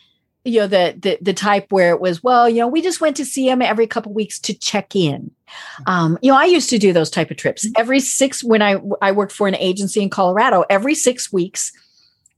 [0.44, 3.16] you know the, the the type where it was well you know we just went
[3.16, 5.30] to see him every couple weeks to check in
[5.86, 7.80] um, you know i used to do those type of trips mm-hmm.
[7.80, 11.72] every six when i i worked for an agency in colorado every six weeks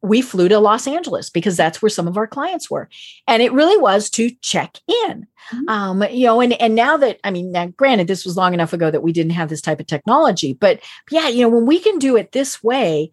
[0.02, 2.88] we flew to Los Angeles because that's where some of our clients were.
[3.26, 5.26] And it really was to check in.
[5.52, 5.68] Mm-hmm.
[5.68, 8.72] Um, you know, and and now that I mean, now granted, this was long enough
[8.72, 10.80] ago that we didn't have this type of technology, but
[11.10, 13.10] yeah, you know, when we can do it this way,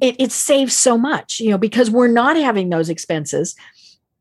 [0.00, 3.54] it, it saves so much, you know, because we're not having those expenses.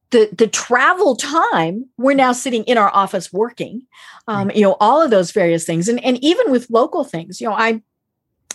[0.09, 3.87] The, the travel time we're now sitting in our office working
[4.27, 7.47] um, you know all of those various things and, and even with local things you
[7.47, 7.81] know i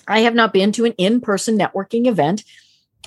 [0.07, 2.45] i have not been to an in-person networking event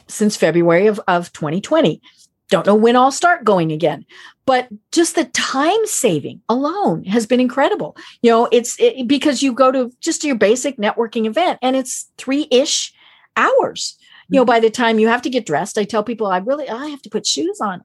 [0.07, 2.01] since February of, of 2020.
[2.49, 4.05] Don't know when I'll start going again,
[4.47, 7.95] but just the time saving alone has been incredible.
[8.23, 12.11] You know, it's it, because you go to just your basic networking event and it's
[12.17, 12.91] three ish
[13.37, 13.97] hours.
[14.31, 16.69] You know by the time you have to get dressed i tell people i really
[16.69, 17.83] i have to put shoes on.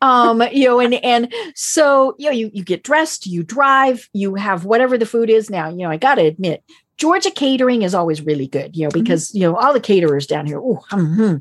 [0.00, 4.36] Um you know and and so you know you, you get dressed you drive you
[4.36, 5.50] have whatever the food is.
[5.50, 6.62] Now you know i gotta admit
[6.96, 9.02] Georgia catering is always really good, you know, mm-hmm.
[9.02, 9.38] because mm-hmm.
[9.38, 10.58] you know all the caterers down here.
[10.58, 11.36] Ooh, mm-hmm.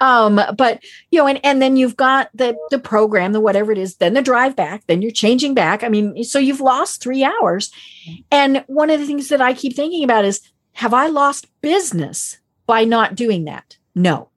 [0.00, 3.78] um, but you know, and and then you've got the the program, the whatever it
[3.78, 5.84] is, then the drive back, then you're changing back.
[5.84, 7.70] I mean, so you've lost three hours.
[8.30, 10.40] And one of the things that I keep thinking about is,
[10.72, 13.76] have I lost business by not doing that?
[13.94, 14.30] No,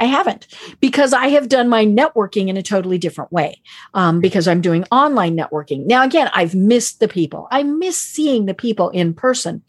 [0.00, 0.46] I haven't
[0.80, 3.60] because I have done my networking in a totally different way
[3.92, 5.86] um, because I'm doing online networking.
[5.86, 7.46] Now, again, I've missed the people.
[7.50, 9.62] I miss seeing the people in person,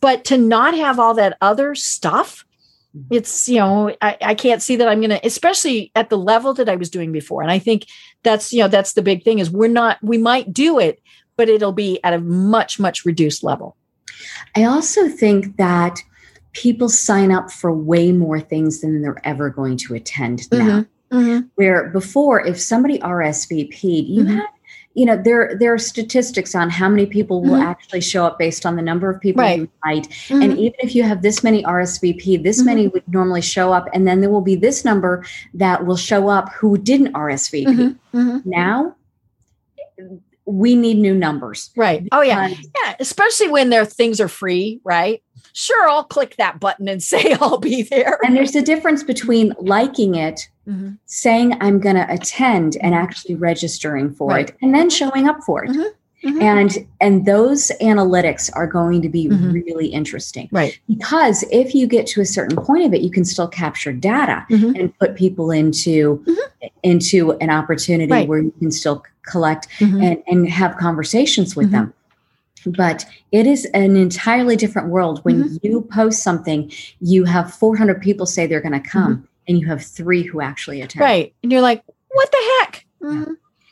[0.00, 2.44] but to not have all that other stuff,
[2.96, 3.14] mm-hmm.
[3.14, 6.52] it's, you know, I, I can't see that I'm going to, especially at the level
[6.54, 7.42] that I was doing before.
[7.42, 7.86] And I think
[8.24, 11.00] that's, you know, that's the big thing is we're not, we might do it,
[11.36, 13.76] but it'll be at a much, much reduced level.
[14.56, 16.00] I also think that
[16.56, 20.66] people sign up for way more things than they're ever going to attend mm-hmm.
[20.66, 20.86] now.
[21.12, 21.46] Mm-hmm.
[21.54, 24.36] Where before, if somebody RSVP'd, you mm-hmm.
[24.36, 24.46] had
[24.94, 27.68] you know there there are statistics on how many people will mm-hmm.
[27.68, 29.58] actually show up based on the number of people right.
[29.58, 30.42] you invite mm-hmm.
[30.42, 32.66] and even if you have this many rsvp this mm-hmm.
[32.66, 36.28] many would normally show up and then there will be this number that will show
[36.28, 38.18] up who didn't rsvp mm-hmm.
[38.18, 38.50] Mm-hmm.
[38.50, 38.96] now
[40.46, 45.22] we need new numbers right oh yeah yeah especially when their things are free right
[45.52, 49.52] sure i'll click that button and say i'll be there and there's a difference between
[49.58, 50.94] liking it mm-hmm.
[51.06, 54.50] saying I'm going to attend and actually registering for right.
[54.50, 55.70] it and then showing up for it.
[55.70, 55.88] Mm-hmm.
[56.26, 56.42] Mm-hmm.
[56.42, 59.52] And and those analytics are going to be mm-hmm.
[59.52, 60.48] really interesting.
[60.52, 60.78] Right.
[60.88, 64.46] Because if you get to a certain point of it, you can still capture data
[64.50, 64.74] mm-hmm.
[64.76, 66.68] and put people into mm-hmm.
[66.82, 68.28] into an opportunity right.
[68.28, 71.92] where you can still collect and, and have conversations with them
[72.64, 75.56] but it is an entirely different world when mm-hmm.
[75.62, 76.70] you post something
[77.00, 80.40] you have 400 people say they're going to come mm-hmm and you have three who
[80.40, 81.00] actually attend.
[81.00, 81.34] Right.
[81.42, 82.86] And you're like, what the heck?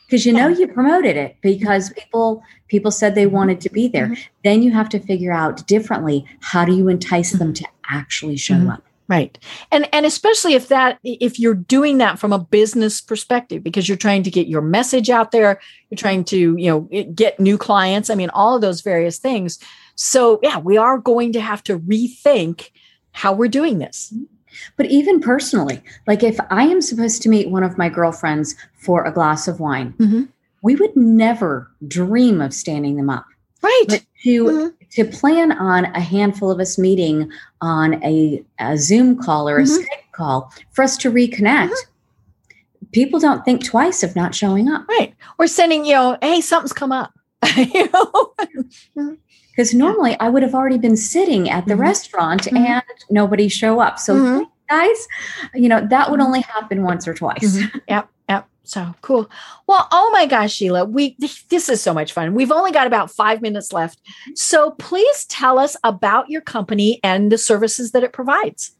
[0.05, 0.35] Because mm-hmm.
[0.35, 4.07] you know you promoted it because people people said they wanted to be there.
[4.07, 4.21] Mm-hmm.
[4.43, 8.55] Then you have to figure out differently how do you entice them to actually show
[8.55, 8.71] mm-hmm.
[8.71, 8.83] up.
[9.07, 9.37] Right.
[9.71, 13.97] And and especially if that if you're doing that from a business perspective because you're
[13.97, 18.09] trying to get your message out there, you're trying to, you know, get new clients,
[18.09, 19.59] I mean all of those various things.
[19.95, 22.71] So, yeah, we are going to have to rethink
[23.11, 24.13] how we're doing this.
[24.55, 24.73] Mm-hmm.
[24.77, 29.03] But even personally, like if I am supposed to meet one of my girlfriends for
[29.03, 30.23] a glass of wine, mm-hmm.
[30.61, 33.25] we would never dream of standing them up.
[33.61, 33.83] Right.
[33.87, 34.67] But to mm-hmm.
[34.91, 37.29] to plan on a handful of us meeting
[37.61, 39.81] on a, a Zoom call or a mm-hmm.
[39.81, 41.69] Skype call for us to reconnect.
[41.69, 42.85] Mm-hmm.
[42.91, 44.87] People don't think twice of not showing up.
[44.87, 45.13] Right.
[45.37, 47.13] Or sending, you know, hey, something's come up.
[47.57, 49.17] you know?
[49.55, 50.17] Mm-hmm because normally yeah.
[50.19, 51.81] I would have already been sitting at the mm-hmm.
[51.81, 52.57] restaurant mm-hmm.
[52.57, 53.99] and nobody show up.
[53.99, 54.43] So mm-hmm.
[54.69, 55.07] guys,
[55.53, 56.27] you know, that would mm-hmm.
[56.27, 57.57] only happen once or twice.
[57.57, 57.77] Mm-hmm.
[57.87, 58.09] Yep.
[58.29, 58.47] Yep.
[58.63, 59.29] So cool.
[59.67, 61.15] Well, oh my gosh, Sheila, we
[61.49, 62.33] this is so much fun.
[62.33, 64.01] We've only got about five minutes left.
[64.33, 68.75] So please tell us about your company and the services that it provides.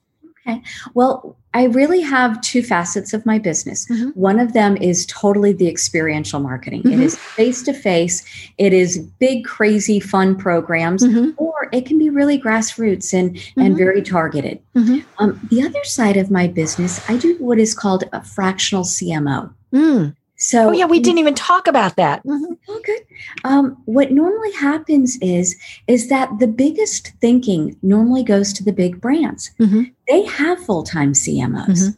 [0.48, 0.62] Okay.
[0.94, 3.88] Well, I really have two facets of my business.
[3.88, 4.10] Mm-hmm.
[4.10, 6.84] One of them is totally the experiential marketing.
[6.84, 6.94] Mm-hmm.
[6.94, 8.24] It is face to face,
[8.58, 11.32] it is big, crazy, fun programs, mm-hmm.
[11.38, 13.78] or it can be really grassroots and, and mm-hmm.
[13.78, 14.62] very targeted.
[14.76, 15.00] Mm-hmm.
[15.18, 19.52] Um, the other side of my business, I do what is called a fractional CMO.
[19.74, 20.16] Mm.
[20.38, 22.24] So, oh yeah, we didn't even talk about that.
[22.26, 22.54] Mm-hmm.
[22.68, 23.02] Oh, good.
[23.46, 25.56] Um, what normally happens is
[25.88, 29.52] is that the biggest thinking normally goes to the big brands.
[29.60, 29.84] Mm-hmm.
[30.08, 31.68] They have full time CMOs.
[31.68, 31.90] Mm-hmm.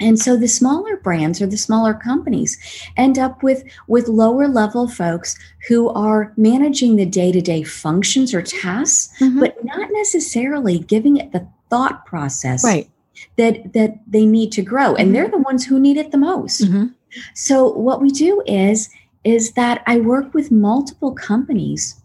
[0.00, 2.58] And so the smaller brands or the smaller companies
[2.96, 5.36] end up with with lower level folks
[5.68, 9.40] who are managing the day-to-day functions or tasks, mm-hmm.
[9.40, 12.88] but not necessarily giving it the thought process right.
[13.36, 14.94] that that they need to grow.
[14.94, 15.12] And mm-hmm.
[15.14, 16.62] they're the ones who need it the most.
[16.62, 16.86] Mm-hmm.
[17.34, 18.90] So what we do is
[19.24, 22.00] is that I work with multiple companies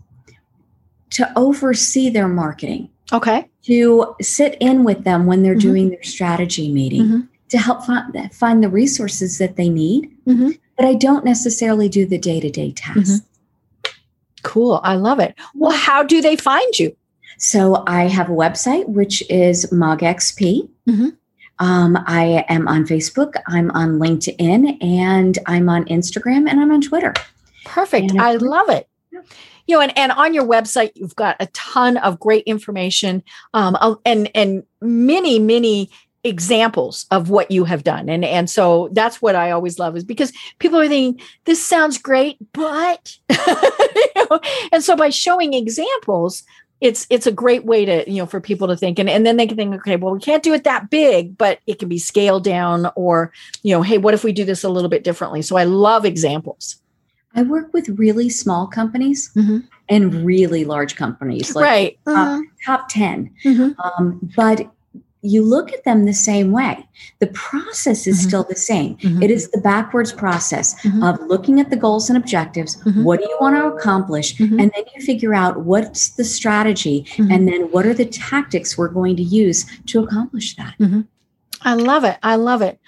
[1.11, 2.89] to oversee their marketing.
[3.11, 3.47] Okay.
[3.65, 5.69] To sit in with them when they're mm-hmm.
[5.69, 7.19] doing their strategy meeting mm-hmm.
[7.49, 10.11] to help find, find the resources that they need.
[10.27, 10.51] Mm-hmm.
[10.75, 13.21] But I don't necessarily do the day to day tasks.
[13.21, 13.91] Mm-hmm.
[14.43, 14.81] Cool.
[14.83, 15.35] I love it.
[15.55, 16.95] Well, how do they find you?
[17.37, 20.69] So I have a website, which is MogXP.
[20.87, 21.09] Mm-hmm.
[21.59, 26.81] Um, I am on Facebook, I'm on LinkedIn, and I'm on Instagram, and I'm on
[26.81, 27.13] Twitter.
[27.63, 28.13] Perfect.
[28.17, 28.89] I love it.
[29.67, 33.77] You know, and, and on your website, you've got a ton of great information um,
[34.05, 35.89] and and many, many
[36.23, 38.09] examples of what you have done.
[38.09, 41.97] And and so that's what I always love is because people are thinking, this sounds
[41.97, 44.39] great, but you know,
[44.71, 46.43] and so by showing examples,
[46.81, 48.99] it's it's a great way to you know for people to think.
[48.99, 51.59] And, and then they can think okay well we can't do it that big but
[51.67, 53.31] it can be scaled down or
[53.63, 55.41] you know hey what if we do this a little bit differently?
[55.41, 56.77] So i love examples
[57.35, 59.59] i work with really small companies mm-hmm.
[59.89, 63.81] and really large companies like right uh, top 10 mm-hmm.
[63.81, 64.69] um, but
[65.23, 66.85] you look at them the same way.
[67.19, 68.27] The process is mm-hmm.
[68.27, 68.97] still the same.
[68.97, 69.23] Mm-hmm.
[69.23, 71.01] It is the backwards process mm-hmm.
[71.01, 72.75] of looking at the goals and objectives.
[72.83, 73.05] Mm-hmm.
[73.05, 74.35] What do you want to accomplish?
[74.35, 74.59] Mm-hmm.
[74.59, 77.31] And then you figure out what's the strategy mm-hmm.
[77.31, 80.75] and then what are the tactics we're going to use to accomplish that.
[81.61, 82.17] I love it.
[82.21, 82.79] I love it.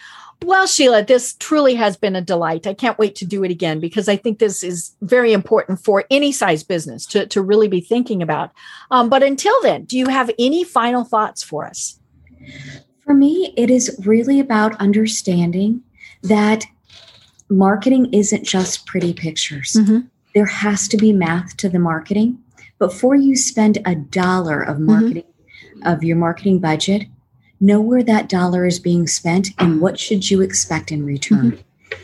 [0.46, 2.68] Well, Sheila, this truly has been a delight.
[2.68, 6.06] I can't wait to do it again because I think this is very important for
[6.12, 8.52] any size business to, to really be thinking about.
[8.91, 12.00] Um, but until then, do you have any final thoughts for us?
[13.04, 15.82] For me, it is really about understanding
[16.22, 16.64] that
[17.50, 19.74] marketing isn't just pretty pictures.
[19.74, 20.02] Mm-hmm.
[20.36, 22.38] There has to be math to the marketing.
[22.78, 24.86] Before you spend a dollar of mm-hmm.
[24.86, 25.88] marketing mm-hmm.
[25.88, 27.08] of your marketing budget,
[27.66, 31.51] know where that dollar is being spent and what should you expect in return.
[31.51, 31.99] Mm-hmm.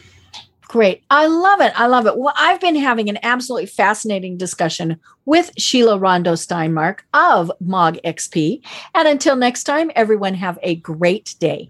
[0.67, 1.03] great.
[1.09, 1.73] I love it.
[1.75, 2.17] I love it.
[2.17, 8.61] Well, I've been having an absolutely fascinating discussion with Sheila Rondeau Steinmark of Mog XP.
[8.95, 11.69] And until next time, everyone have a great day.